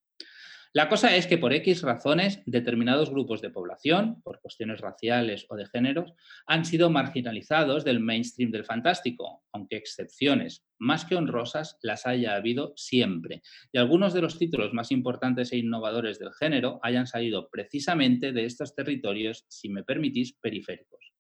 La 0.76 0.90
cosa 0.90 1.16
es 1.16 1.26
que 1.26 1.38
por 1.38 1.54
X 1.54 1.80
razones, 1.80 2.42
determinados 2.44 3.08
grupos 3.08 3.40
de 3.40 3.48
población, 3.48 4.20
por 4.20 4.42
cuestiones 4.42 4.82
raciales 4.82 5.46
o 5.48 5.56
de 5.56 5.64
géneros, 5.64 6.12
han 6.46 6.66
sido 6.66 6.90
marginalizados 6.90 7.82
del 7.82 7.98
mainstream 7.98 8.50
del 8.50 8.66
fantástico, 8.66 9.42
aunque 9.52 9.76
excepciones 9.76 10.66
más 10.76 11.06
que 11.06 11.16
honrosas 11.16 11.78
las 11.80 12.06
haya 12.06 12.34
habido 12.34 12.74
siempre. 12.76 13.40
Y 13.72 13.78
algunos 13.78 14.12
de 14.12 14.20
los 14.20 14.38
títulos 14.38 14.74
más 14.74 14.92
importantes 14.92 15.50
e 15.50 15.56
innovadores 15.56 16.18
del 16.18 16.34
género 16.34 16.78
hayan 16.82 17.06
salido 17.06 17.48
precisamente 17.48 18.32
de 18.32 18.44
estos 18.44 18.74
territorios, 18.74 19.46
si 19.48 19.70
me 19.70 19.82
permitís, 19.82 20.34
periféricos. 20.34 21.10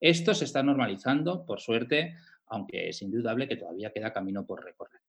Esto 0.00 0.32
se 0.32 0.46
está 0.46 0.62
normalizando, 0.62 1.44
por 1.44 1.60
suerte, 1.60 2.14
aunque 2.46 2.88
es 2.88 3.02
indudable 3.02 3.48
que 3.48 3.56
todavía 3.56 3.92
queda 3.92 4.14
camino 4.14 4.46
por 4.46 4.64
recorrer. 4.64 5.02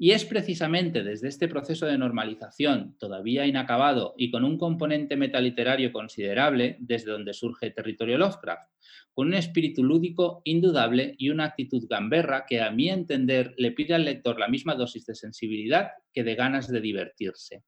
Y 0.00 0.12
es 0.12 0.24
precisamente 0.24 1.02
desde 1.02 1.26
este 1.26 1.48
proceso 1.48 1.84
de 1.86 1.98
normalización 1.98 2.96
todavía 3.00 3.46
inacabado 3.46 4.14
y 4.16 4.30
con 4.30 4.44
un 4.44 4.56
componente 4.56 5.16
metaliterario 5.16 5.92
considerable 5.92 6.76
desde 6.78 7.10
donde 7.10 7.34
surge 7.34 7.72
Territorio 7.72 8.16
Lovecraft, 8.16 8.70
con 9.12 9.26
un 9.26 9.34
espíritu 9.34 9.82
lúdico 9.82 10.40
indudable 10.44 11.16
y 11.18 11.30
una 11.30 11.46
actitud 11.46 11.84
gamberra 11.90 12.44
que 12.46 12.60
a 12.60 12.70
mi 12.70 12.88
entender 12.90 13.54
le 13.58 13.72
pide 13.72 13.94
al 13.94 14.04
lector 14.04 14.38
la 14.38 14.46
misma 14.46 14.76
dosis 14.76 15.04
de 15.04 15.16
sensibilidad 15.16 15.90
que 16.12 16.22
de 16.22 16.36
ganas 16.36 16.70
de 16.70 16.80
divertirse. 16.80 17.64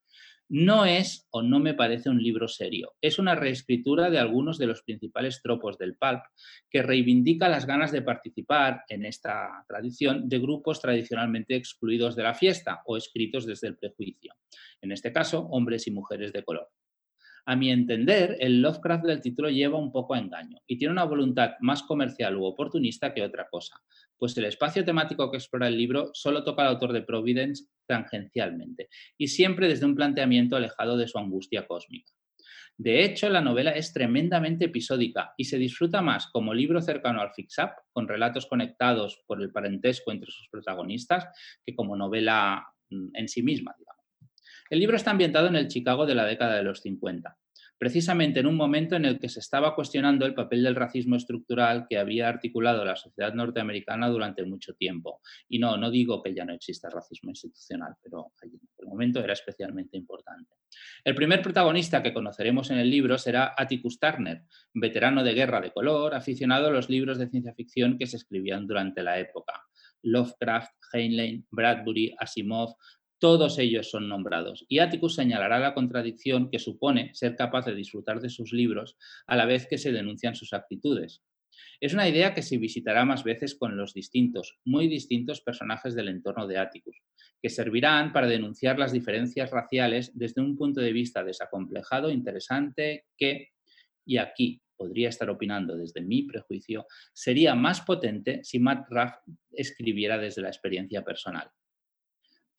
No 0.53 0.85
es 0.85 1.29
o 1.31 1.43
no 1.43 1.61
me 1.61 1.75
parece 1.75 2.11
un 2.11 2.21
libro 2.21 2.49
serio, 2.49 2.95
es 3.01 3.21
una 3.21 3.37
reescritura 3.37 4.11
de 4.11 4.19
algunos 4.19 4.59
de 4.59 4.67
los 4.67 4.83
principales 4.83 5.41
tropos 5.43 5.79
del 5.79 5.95
pulp 5.95 6.23
que 6.69 6.83
reivindica 6.83 7.49
las 7.49 7.67
ganas 7.67 7.93
de 7.93 8.03
participar 8.03 8.83
en 8.89 9.05
esta 9.05 9.65
tradición 9.69 10.29
de 10.29 10.41
grupos 10.41 10.81
tradicionalmente 10.81 11.55
excluidos 11.55 12.17
de 12.17 12.25
la 12.25 12.35
fiesta 12.35 12.83
o 12.87 12.97
escritos 12.97 13.47
desde 13.47 13.69
el 13.69 13.77
prejuicio, 13.77 14.35
en 14.81 14.91
este 14.91 15.13
caso 15.13 15.47
hombres 15.53 15.87
y 15.87 15.93
mujeres 15.93 16.33
de 16.33 16.43
color. 16.43 16.69
A 17.47 17.55
mi 17.55 17.71
entender, 17.71 18.37
el 18.41 18.61
Lovecraft 18.61 19.05
del 19.05 19.21
título 19.21 19.51
lleva 19.51 19.79
un 19.79 19.93
poco 19.93 20.15
a 20.15 20.19
engaño 20.19 20.59
y 20.67 20.77
tiene 20.79 20.93
una 20.93 21.05
voluntad 21.05 21.53
más 21.61 21.85
comercial 21.85 22.37
u 22.37 22.45
oportunista 22.45 23.15
que 23.15 23.23
otra 23.23 23.49
cosa, 23.49 23.81
pues 24.19 24.37
el 24.37 24.45
espacio 24.45 24.85
temático 24.85 25.31
que 25.31 25.37
explora 25.37 25.69
el 25.69 25.77
libro 25.77 26.11
solo 26.13 26.43
toca 26.43 26.63
al 26.63 26.69
autor 26.69 26.93
de 26.93 27.03
Providence 27.03 27.67
tangencialmente 27.91 28.89
y 29.19 29.27
siempre 29.27 29.69
desde 29.69 29.87
un 29.87 29.97
planteamiento 29.97 30.57
alejado 30.57 30.97
de 30.97 31.09
su 31.09 31.19
angustia 31.19 31.67
cósmica. 31.67 32.13
De 32.79 33.05
hecho, 33.05 33.29
la 33.29 33.43
novela 33.43 33.73
es 33.73 33.93
tremendamente 33.93 34.67
episódica 34.67 35.35
y 35.37 35.45
se 35.45 35.59
disfruta 35.59 36.01
más 36.01 36.29
como 36.29 36.55
libro 36.55 36.81
cercano 36.81 37.21
al 37.21 37.35
fix-up, 37.35 37.73
con 37.93 38.09
relatos 38.09 38.47
conectados 38.47 39.23
por 39.27 39.43
el 39.43 39.53
parentesco 39.53 40.13
entre 40.13 40.31
sus 40.31 40.49
protagonistas, 40.49 41.27
que 41.67 41.75
como 41.75 41.97
novela 41.97 42.65
mm, 42.89 43.09
en 43.13 43.29
sí 43.29 43.43
misma. 43.43 43.75
El 44.71 44.79
libro 44.79 44.97
está 44.97 45.11
ambientado 45.11 45.49
en 45.49 45.57
el 45.57 45.69
Chicago 45.69 46.07
de 46.07 46.15
la 46.15 46.25
década 46.25 46.57
de 46.57 46.63
los 46.63 46.81
50, 46.81 47.37
precisamente 47.81 48.41
en 48.41 48.47
un 48.47 48.57
momento 48.57 48.95
en 48.95 49.07
el 49.07 49.19
que 49.19 49.31
se 49.31 49.41
estaba 49.41 49.75
cuestionando 49.75 50.27
el 50.27 50.35
papel 50.35 50.63
del 50.63 50.75
racismo 50.75 51.17
estructural 51.17 51.87
que 51.89 51.97
había 51.97 52.29
articulado 52.29 52.85
la 52.85 52.95
sociedad 52.95 53.33
norteamericana 53.33 54.11
durante 54.11 54.45
mucho 54.45 54.75
tiempo. 54.75 55.23
Y 55.49 55.59
no, 55.59 55.79
no 55.79 55.91
digo 55.91 56.23
que 56.23 56.35
ya 56.35 56.45
no 56.45 56.53
exista 56.53 56.91
racismo 56.91 57.31
institucional, 57.31 57.95
pero 58.03 58.33
en 58.43 58.51
aquel 58.75 58.87
momento 58.87 59.25
era 59.25 59.33
especialmente 59.33 59.97
importante. 59.97 60.57
El 61.03 61.15
primer 61.15 61.41
protagonista 61.41 62.03
que 62.03 62.13
conoceremos 62.13 62.71
en 62.71 62.77
el 62.77 62.91
libro 62.91 63.17
será 63.17 63.55
Atticus 63.57 63.99
Turner, 63.99 64.43
veterano 64.75 65.25
de 65.25 65.33
guerra 65.33 65.63
de 65.63 65.73
color, 65.73 66.15
aficionado 66.15 66.67
a 66.67 66.71
los 66.71 66.91
libros 66.91 67.17
de 67.17 67.31
ciencia 67.31 67.55
ficción 67.55 67.97
que 67.97 68.07
se 68.07 68.19
escribían 68.19 68.67
durante 68.67 69.03
la 69.03 69.19
época. 69.19 69.55
Lovecraft, 70.03 70.73
Heinlein, 70.93 71.47
Bradbury, 71.51 72.15
Asimov, 72.19 72.75
todos 73.21 73.59
ellos 73.59 73.91
son 73.91 74.09
nombrados 74.09 74.65
y 74.67 74.79
Atticus 74.79 75.15
señalará 75.15 75.61
la 75.61 75.75
contradicción 75.75 76.51
que 76.51 76.59
supone 76.59 77.15
ser 77.15 77.37
capaz 77.37 77.67
de 77.67 77.75
disfrutar 77.75 78.21
de 78.21 78.31
sus 78.31 78.53
libros 78.53 78.97
a 79.27 79.37
la 79.37 79.45
vez 79.45 79.67
que 79.69 79.79
se 79.79 79.93
denuncian 79.93 80.35
sus 80.35 80.55
actitudes. 80.55 81.23
Es 81.81 81.93
una 81.93 82.09
idea 82.09 82.35
que 82.35 82.43
se 82.43 82.57
visitará 82.57 83.05
más 83.05 83.23
veces 83.23 83.55
con 83.55 83.77
los 83.77 83.93
distintos, 83.93 84.59
muy 84.65 84.89
distintos 84.89 85.43
personajes 85.43 85.95
del 85.95 86.09
entorno 86.09 86.47
de 86.47 86.59
Atticus, 86.59 86.97
que 87.43 87.51
servirán 87.51 88.13
para 88.13 88.27
denunciar 88.27 88.79
las 88.79 88.93
diferencias 88.93 89.51
raciales 89.51 90.17
desde 90.17 90.41
un 90.41 90.57
punto 90.57 90.81
de 90.81 90.93
vista 90.93 91.23
desacomplejado, 91.23 92.11
interesante, 92.11 93.05
que, 93.19 93.49
y 94.07 94.17
aquí 94.17 94.63
podría 94.77 95.11
estar 95.11 95.29
opinando 95.29 95.77
desde 95.77 96.01
mi 96.01 96.23
prejuicio, 96.23 96.87
sería 97.13 97.55
más 97.55 97.83
potente 97.83 98.41
si 98.43 98.59
Matt 98.59 98.87
Ruff 98.89 99.13
escribiera 99.53 100.17
desde 100.17 100.41
la 100.41 100.49
experiencia 100.49 101.05
personal 101.05 101.51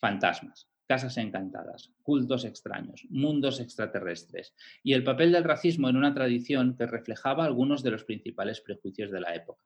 fantasmas, 0.01 0.67
casas 0.87 1.15
encantadas, 1.17 1.93
cultos 2.01 2.43
extraños, 2.43 3.05
mundos 3.09 3.61
extraterrestres 3.61 4.53
y 4.83 4.93
el 4.93 5.05
papel 5.05 5.31
del 5.31 5.45
racismo 5.45 5.87
en 5.87 5.95
una 5.95 6.13
tradición 6.13 6.75
que 6.75 6.87
reflejaba 6.87 7.45
algunos 7.45 7.83
de 7.83 7.91
los 7.91 8.03
principales 8.03 8.59
prejuicios 8.59 9.11
de 9.11 9.21
la 9.21 9.33
época. 9.35 9.63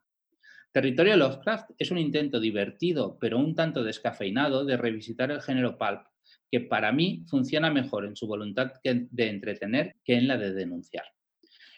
Territorio 0.71 1.15
Lovecraft 1.15 1.71
es 1.77 1.89
un 1.89 1.97
intento 1.97 2.39
divertido, 2.41 3.17
pero 3.19 3.39
un 3.39 3.55
tanto 3.55 3.81
descafeinado, 3.81 4.65
de 4.65 4.75
revisitar 4.75 5.31
el 5.31 5.41
género 5.41 5.77
pulp, 5.77 6.01
que 6.51 6.59
para 6.59 6.91
mí 6.91 7.23
funciona 7.29 7.71
mejor 7.71 8.05
en 8.05 8.17
su 8.17 8.27
voluntad 8.27 8.73
de 8.83 9.29
entretener 9.29 9.95
que 10.03 10.17
en 10.17 10.27
la 10.27 10.37
de 10.37 10.53
denunciar. 10.53 11.05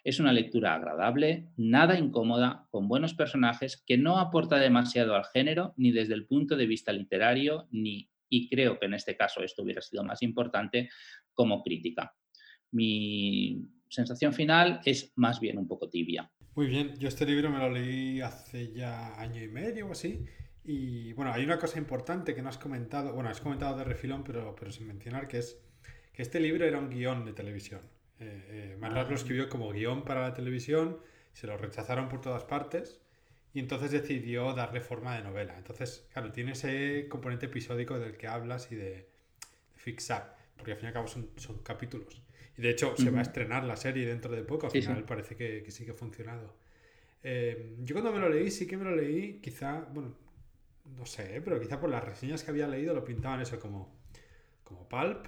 Es 0.03 0.19
una 0.19 0.33
lectura 0.33 0.73
agradable, 0.73 1.49
nada 1.57 1.99
incómoda, 1.99 2.65
con 2.71 2.87
buenos 2.87 3.13
personajes, 3.13 3.83
que 3.85 3.97
no 3.97 4.17
aporta 4.17 4.57
demasiado 4.57 5.15
al 5.15 5.25
género, 5.25 5.73
ni 5.77 5.91
desde 5.91 6.15
el 6.15 6.25
punto 6.25 6.55
de 6.55 6.65
vista 6.65 6.91
literario, 6.91 7.67
ni 7.71 8.09
y 8.29 8.49
creo 8.49 8.79
que 8.79 8.85
en 8.85 8.93
este 8.93 9.15
caso 9.15 9.41
esto 9.41 9.63
hubiera 9.63 9.81
sido 9.81 10.03
más 10.03 10.21
importante 10.23 10.89
como 11.33 11.61
crítica. 11.61 12.13
Mi 12.71 13.65
sensación 13.89 14.33
final 14.33 14.81
es 14.85 15.13
más 15.15 15.39
bien 15.39 15.57
un 15.57 15.67
poco 15.67 15.89
tibia. 15.89 16.29
Muy 16.55 16.67
bien, 16.67 16.95
yo 16.97 17.07
este 17.07 17.25
libro 17.25 17.49
me 17.49 17.59
lo 17.59 17.69
leí 17.69 18.21
hace 18.21 18.71
ya 18.73 19.19
año 19.19 19.43
y 19.43 19.47
medio 19.47 19.87
o 19.87 19.91
así. 19.91 20.25
Y 20.63 21.13
bueno, 21.13 21.31
hay 21.31 21.43
una 21.43 21.59
cosa 21.59 21.77
importante 21.77 22.35
que 22.35 22.41
no 22.41 22.49
has 22.49 22.57
comentado, 22.57 23.13
bueno, 23.13 23.29
has 23.29 23.39
comentado 23.39 23.77
de 23.77 23.83
refilón, 23.83 24.23
pero, 24.23 24.55
pero 24.55 24.71
sin 24.71 24.87
mencionar, 24.87 25.27
que 25.27 25.37
es 25.37 25.61
que 26.11 26.23
este 26.23 26.39
libro 26.39 26.65
era 26.65 26.79
un 26.79 26.89
guion 26.89 27.23
de 27.25 27.33
televisión. 27.33 27.81
Eh, 28.19 28.75
eh 28.75 28.77
lo 28.79 28.87
ah. 28.87 29.07
escribió 29.13 29.47
como 29.47 29.71
guion 29.71 30.03
para 30.03 30.23
la 30.23 30.33
televisión, 30.33 30.99
se 31.31 31.47
lo 31.47 31.57
rechazaron 31.57 32.09
por 32.09 32.19
todas 32.19 32.43
partes 32.43 33.06
y 33.57 33.59
entonces 33.59 33.89
decidió 33.89 34.53
darle 34.53 34.81
forma 34.81 35.17
de 35.17 35.23
novela. 35.23 35.55
Entonces, 35.57 36.07
claro, 36.13 36.31
tiene 36.31 36.51
ese 36.51 37.07
componente 37.09 37.47
episódico 37.47 37.97
del 37.97 38.15
que 38.15 38.27
hablas 38.27 38.71
y 38.71 38.75
de, 38.75 39.09
fixar, 39.73 40.37
porque 40.55 40.73
al 40.73 40.77
fin 40.77 40.85
y 40.85 40.87
al 40.89 40.93
cabo 40.93 41.07
son, 41.07 41.31
son 41.37 41.57
capítulos. 41.63 42.21
Y 42.55 42.61
de 42.61 42.69
hecho, 42.69 42.95
se 42.95 43.09
va 43.09 43.17
a 43.17 43.21
estrenar 43.23 43.63
la 43.63 43.75
serie 43.75 44.05
dentro 44.05 44.31
de 44.31 44.43
poco, 44.43 44.67
al 44.67 44.71
final 44.71 45.03
parece 45.05 45.35
que, 45.35 45.63
que, 45.63 45.71
sí 45.71 45.85
que 45.85 45.91
ha 45.91 45.95
funcionado. 45.95 46.53
Eh, 47.23 47.77
yo 47.79 47.95
cuando 47.95 48.11
me 48.11 48.19
lo 48.19 48.29
leí, 48.29 48.51
sí 48.51 48.67
que 48.67 48.77
me 48.77 48.83
lo 48.83 48.95
leí, 48.95 49.39
quizá, 49.41 49.87
bueno, 49.91 50.13
no 50.95 51.07
sé, 51.07 51.41
pero 51.43 51.59
quizá 51.59 51.79
por 51.79 51.89
las 51.89 52.03
reseñas 52.03 52.43
que 52.43 52.51
había 52.51 52.67
leído 52.67 52.93
lo 52.93 53.03
pintaban 53.03 53.41
eso 53.41 53.59
como, 53.59 53.91
como 54.63 54.87
pulp, 54.87 55.25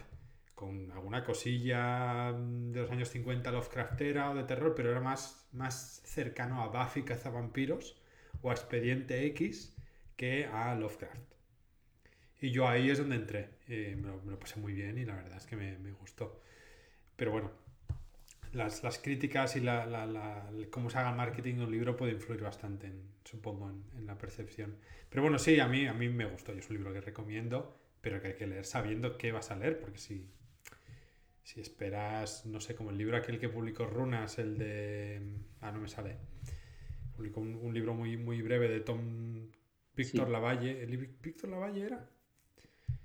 con 0.53 0.91
alguna 0.91 1.23
cosilla 1.23 2.31
de 2.31 2.79
los 2.79 2.91
años 2.91 3.09
50 3.09 3.51
Lovecraftera 3.51 4.29
o 4.29 4.35
de 4.35 4.43
terror, 4.43 4.75
pero 4.75 4.91
era 4.91 5.01
más, 5.01 5.47
más 5.51 6.03
cercano 6.05 6.61
a 6.61 6.67
Buffy 6.67 7.01
cazavampiros 7.01 7.98
o 8.41 8.49
a 8.49 8.53
Expediente 8.53 9.25
X 9.27 9.75
que 10.15 10.45
a 10.45 10.75
Lovecraft. 10.75 11.29
Y 12.41 12.51
yo 12.51 12.67
ahí 12.67 12.89
es 12.89 12.97
donde 12.97 13.15
entré. 13.15 13.49
me, 13.67 14.07
lo, 14.07 14.39
pasé 14.39 14.59
muy 14.59 14.73
bien 14.73 14.97
y 14.97 15.05
la 15.05 15.15
verdad 15.15 15.37
es 15.37 15.45
que 15.45 15.55
me, 15.55 15.91
gustó. 15.93 16.41
Pero 17.15 17.31
bueno, 17.31 17.51
las, 18.53 18.81
críticas 18.99 19.55
y 19.55 19.59
la, 19.59 20.49
cómo 20.69 20.89
se 20.89 20.97
haga 20.97 21.09
el 21.09 21.17
marketing 21.17 21.55
de 21.55 21.63
un 21.65 21.71
libro 21.71 21.97
puede 21.97 22.13
influir 22.13 22.41
bastante, 22.41 22.91
supongo, 23.25 23.69
en, 23.69 24.05
la 24.05 24.17
percepción. 24.17 24.77
Pero 25.09 25.23
bueno, 25.23 25.37
sí, 25.37 25.59
a 25.59 25.67
mí, 25.67 25.85
a 25.87 25.93
mí 25.93 26.07
me 26.07 26.25
gustó. 26.25 26.53
Yo 26.53 26.59
es 26.59 26.69
un 26.69 26.77
libro 26.77 26.93
que 26.93 27.01
recomiendo, 27.01 27.77
pero 28.01 28.21
que 28.21 28.29
hay 28.29 28.35
que 28.35 28.47
leer 28.47 28.65
sabiendo 28.65 29.17
qué 29.17 29.31
vas 29.31 29.51
a 29.51 29.57
leer, 29.57 29.79
porque 29.79 29.99
si, 29.99 30.25
si 31.43 31.59
esperas, 31.59 32.45
no 32.45 32.61
sé, 32.61 32.75
como 32.75 32.91
el 32.91 32.97
libro 32.97 33.17
aquel 33.17 33.39
que 33.39 33.49
publicó 33.49 33.85
Runas, 33.85 34.39
el 34.39 34.57
de... 34.57 35.21
Ah, 35.61 35.71
no 35.71 35.79
me 35.79 35.89
sale. 35.89 36.15
Publicó 37.19 37.41
un, 37.41 37.73
libro 37.73 37.93
muy, 37.93 38.15
muy 38.15 38.41
breve 38.41 38.69
de 38.69 38.79
Tom 38.79 39.51
Víctor 39.93 40.29
Lavalle. 40.29 40.81
¿El 40.81 40.95
Víctor 40.95 41.49
Lavalle 41.49 41.81
era? 41.81 42.09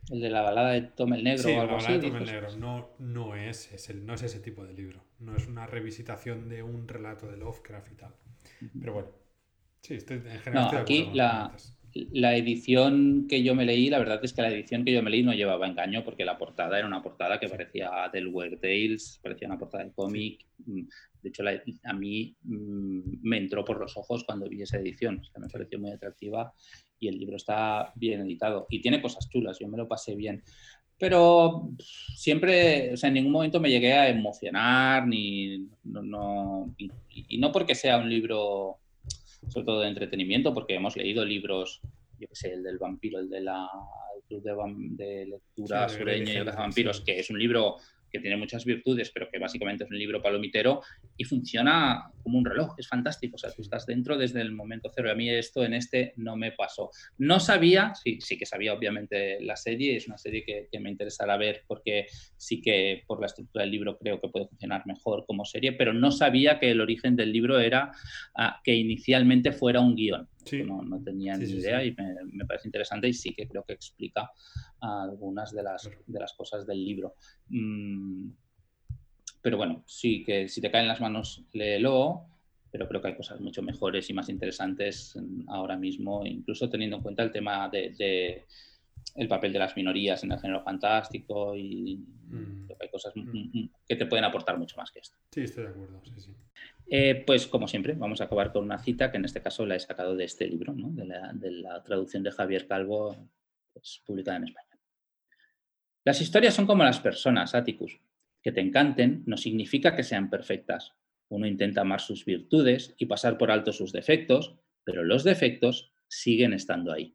El 0.08 0.20
de 0.20 0.30
la 0.30 0.40
balada 0.40 0.70
de 0.70 0.82
Tom 0.82 1.14
el 1.14 1.24
Negro 1.24 1.48
o 1.48 1.60
algo 1.60 1.72
la 1.72 1.78
balada 1.78 1.98
de 1.98 2.08
Tom 2.08 2.16
el 2.18 2.24
Negro. 2.24 2.56
No, 2.56 2.90
no, 3.00 3.34
es, 3.34 3.92
no 3.96 4.14
es 4.14 4.22
ese 4.22 4.38
tipo 4.38 4.64
de 4.64 4.72
libro. 4.72 5.02
No 5.18 5.34
es 5.36 5.48
una 5.48 5.66
revisitación 5.66 6.48
de 6.48 6.62
un 6.62 6.86
relato 6.86 7.28
de 7.28 7.38
Lovecraft 7.38 7.90
y 7.90 7.94
tal. 7.96 8.14
Pero 8.78 8.92
bueno, 8.92 9.08
sí, 9.80 9.94
estoy, 9.94 10.18
en 10.18 10.38
general. 10.38 10.70
No, 10.72 10.78
aquí 10.78 11.10
la, 11.12 11.52
la 11.94 12.36
edición 12.36 13.26
que 13.28 13.42
yo 13.44 13.54
me 13.54 13.64
leí, 13.64 13.88
la 13.88 14.00
verdad 14.00 14.18
es 14.22 14.32
que 14.32 14.42
la 14.42 14.50
edición 14.50 14.84
que 14.84 14.92
yo 14.92 15.02
me 15.02 15.10
leí 15.10 15.22
no 15.22 15.32
llevaba 15.32 15.68
engaño 15.68 16.02
porque 16.04 16.24
la 16.24 16.36
portada 16.36 16.76
era 16.76 16.88
una 16.88 17.02
portada 17.02 17.38
que 17.38 17.48
parecía 17.48 17.90
Delaware 18.12 18.56
Tales, 18.56 19.20
parecía 19.22 19.46
una 19.46 19.58
portada 19.58 19.84
de 19.84 19.92
cómic. 19.92 20.44
Mm, 20.66 20.82
de 21.22 21.28
hecho, 21.28 21.44
a 21.84 21.92
mí 21.92 22.36
mm, 22.42 23.18
me 23.22 23.38
entró 23.38 23.64
por 23.64 23.78
los 23.78 23.96
ojos 23.96 24.24
cuando 24.24 24.48
vi 24.48 24.62
esa 24.62 24.78
edición. 24.78 25.22
me 25.38 25.48
pareció 25.48 25.78
muy 25.78 25.92
atractiva 25.92 26.52
y 26.98 27.08
el 27.08 27.18
libro 27.18 27.36
está 27.36 27.92
bien 27.94 28.22
editado 28.22 28.66
y 28.70 28.80
tiene 28.80 29.00
cosas 29.00 29.28
chulas. 29.30 29.58
Yo 29.60 29.68
me 29.68 29.78
lo 29.78 29.86
pasé 29.86 30.16
bien. 30.16 30.42
Pero 30.98 31.70
siempre, 31.78 32.92
o 32.92 32.96
sea, 32.96 33.08
en 33.08 33.14
ningún 33.14 33.32
momento 33.32 33.60
me 33.60 33.70
llegué 33.70 33.92
a 33.92 34.08
emocionar 34.08 35.06
ni 35.06 35.68
no, 35.84 36.74
y 37.08 37.38
no 37.38 37.52
porque 37.52 37.74
sea 37.74 37.98
un 37.98 38.08
libro 38.08 38.78
sobre 39.48 39.66
todo 39.66 39.80
de 39.80 39.88
entretenimiento, 39.88 40.54
porque 40.54 40.74
hemos 40.74 40.96
leído 40.96 41.24
libros, 41.24 41.80
yo 42.18 42.28
que 42.28 42.34
sé, 42.34 42.52
el 42.52 42.62
del 42.62 42.78
vampiro, 42.78 43.18
el 43.18 43.28
de 43.28 43.40
la 43.40 43.68
Club 44.28 44.42
de, 44.96 45.26
Lectura 45.26 45.88
Sureña 45.88 46.32
y 46.32 46.44
de 46.44 46.44
Vampiros, 46.44 47.00
que 47.00 47.18
es 47.18 47.30
un 47.30 47.38
libro 47.38 47.76
que 48.14 48.20
tiene 48.20 48.36
muchas 48.36 48.64
virtudes, 48.64 49.10
pero 49.10 49.28
que 49.28 49.40
básicamente 49.40 49.82
es 49.82 49.90
un 49.90 49.98
libro 49.98 50.22
palomitero 50.22 50.82
y 51.16 51.24
funciona 51.24 52.12
como 52.22 52.38
un 52.38 52.44
reloj, 52.44 52.72
es 52.78 52.86
fantástico, 52.86 53.34
o 53.34 53.38
sea, 53.38 53.50
tú 53.50 53.62
estás 53.62 53.86
dentro 53.86 54.16
desde 54.16 54.40
el 54.40 54.52
momento 54.52 54.88
cero. 54.94 55.08
Y 55.08 55.10
a 55.10 55.16
mí 55.16 55.28
esto 55.28 55.64
en 55.64 55.74
este 55.74 56.12
no 56.16 56.36
me 56.36 56.52
pasó. 56.52 56.90
No 57.18 57.40
sabía, 57.40 57.92
sí, 57.96 58.20
sí 58.20 58.38
que 58.38 58.46
sabía 58.46 58.72
obviamente 58.72 59.40
la 59.40 59.56
serie, 59.56 59.96
es 59.96 60.06
una 60.06 60.16
serie 60.16 60.44
que, 60.44 60.68
me 60.78 60.90
interesará 60.90 61.36
ver 61.36 61.62
porque 61.66 62.06
sí 62.36 62.60
que 62.60 63.02
por 63.06 63.18
la 63.18 63.26
estructura 63.26 63.62
del 63.62 63.72
libro 63.72 63.98
creo 63.98 64.20
que 64.20 64.28
puede 64.28 64.46
funcionar 64.46 64.86
mejor 64.86 65.24
como 65.26 65.44
serie, 65.44 65.72
pero 65.72 65.92
no 65.92 66.12
sabía 66.12 66.60
que 66.60 66.70
el 66.70 66.80
origen 66.80 67.16
del 67.16 67.32
libro 67.32 67.58
era 67.58 67.90
ah, 68.36 68.60
que 68.62 68.74
inicialmente 68.74 69.50
fuera 69.50 69.80
un 69.80 69.96
guion. 69.96 70.28
No, 70.64 71.00
tenía 71.02 71.36
ni 71.36 71.44
idea 71.44 71.84
y 71.84 71.94
me, 72.32 72.44
parece 72.44 72.68
interesante 72.68 73.08
y 73.08 73.14
sí 73.14 73.34
que 73.34 73.48
creo 73.48 73.64
que 73.64 73.72
explica 73.72 74.30
algunas 74.80 75.52
de 75.52 75.62
las, 75.62 75.90
de 76.06 76.20
las 76.20 76.32
cosas 76.34 76.66
del 76.66 76.84
libro. 76.84 77.14
Mm, 77.48 78.30
pero 79.40 79.56
bueno, 79.56 79.84
sí 79.86 80.24
que 80.24 80.48
si 80.48 80.60
te 80.60 80.70
caen 80.70 80.88
las 80.88 81.00
manos, 81.00 81.44
léelo, 81.52 82.26
pero 82.70 82.88
creo 82.88 83.00
que 83.00 83.08
hay 83.08 83.16
cosas 83.16 83.40
mucho 83.40 83.62
mejores 83.62 84.08
y 84.10 84.14
más 84.14 84.28
interesantes 84.28 85.16
ahora 85.48 85.76
mismo, 85.76 86.26
incluso 86.26 86.68
teniendo 86.68 86.96
en 86.96 87.02
cuenta 87.02 87.22
el 87.22 87.30
tema 87.30 87.68
de, 87.68 88.44
el 89.14 89.28
papel 89.28 89.52
de 89.52 89.58
las 89.58 89.76
minorías 89.76 90.22
en 90.24 90.32
el 90.32 90.40
género 90.40 90.62
fantástico 90.62 91.54
y 91.54 91.96
mm. 91.96 92.68
hay 92.80 92.88
cosas 92.88 93.12
mm. 93.14 93.66
que 93.86 93.96
te 93.96 94.06
pueden 94.06 94.24
aportar 94.24 94.58
mucho 94.58 94.76
más 94.76 94.90
que 94.90 95.00
esto. 95.00 95.16
Sí, 95.30 95.42
estoy 95.42 95.64
de 95.64 95.70
acuerdo, 95.70 96.00
sí, 96.04 96.12
sí. 96.18 96.30
Eh, 96.86 97.22
pues 97.26 97.46
como 97.46 97.66
siempre, 97.66 97.94
vamos 97.94 98.20
a 98.20 98.24
acabar 98.24 98.52
con 98.52 98.64
una 98.64 98.78
cita 98.78 99.10
que 99.10 99.16
en 99.16 99.24
este 99.24 99.40
caso 99.40 99.64
la 99.64 99.76
he 99.76 99.80
sacado 99.80 100.14
de 100.14 100.24
este 100.24 100.46
libro, 100.46 100.74
de, 100.76 101.50
la, 101.50 101.82
traducción 101.82 102.22
de 102.22 102.30
Javier 102.30 102.66
Calvo, 102.66 103.16
pues, 103.72 104.02
publicada 104.04 104.38
en 104.38 104.44
España. 104.44 104.68
Las 106.04 106.20
historias 106.20 106.54
son 106.54 106.66
como 106.66 106.84
las 106.84 107.00
personas, 107.00 107.54
Atticus. 107.54 108.00
Que 108.42 108.52
te 108.52 108.60
encanten 108.60 109.22
no 109.26 109.38
significa 109.38 109.96
que 109.96 110.02
sean 110.02 110.28
perfectas. 110.28 110.92
Uno 111.28 111.46
intenta 111.46 111.80
amar 111.80 112.00
sus 112.00 112.26
virtudes 112.26 112.94
y 112.98 113.06
pasar 113.06 113.38
por 113.38 113.50
alto 113.50 113.72
sus 113.72 113.90
defectos, 113.90 114.54
pero 114.84 115.02
los 115.02 115.24
defectos 115.24 115.92
siguen 116.06 116.52
estando 116.52 116.92
ahí. 116.92 117.14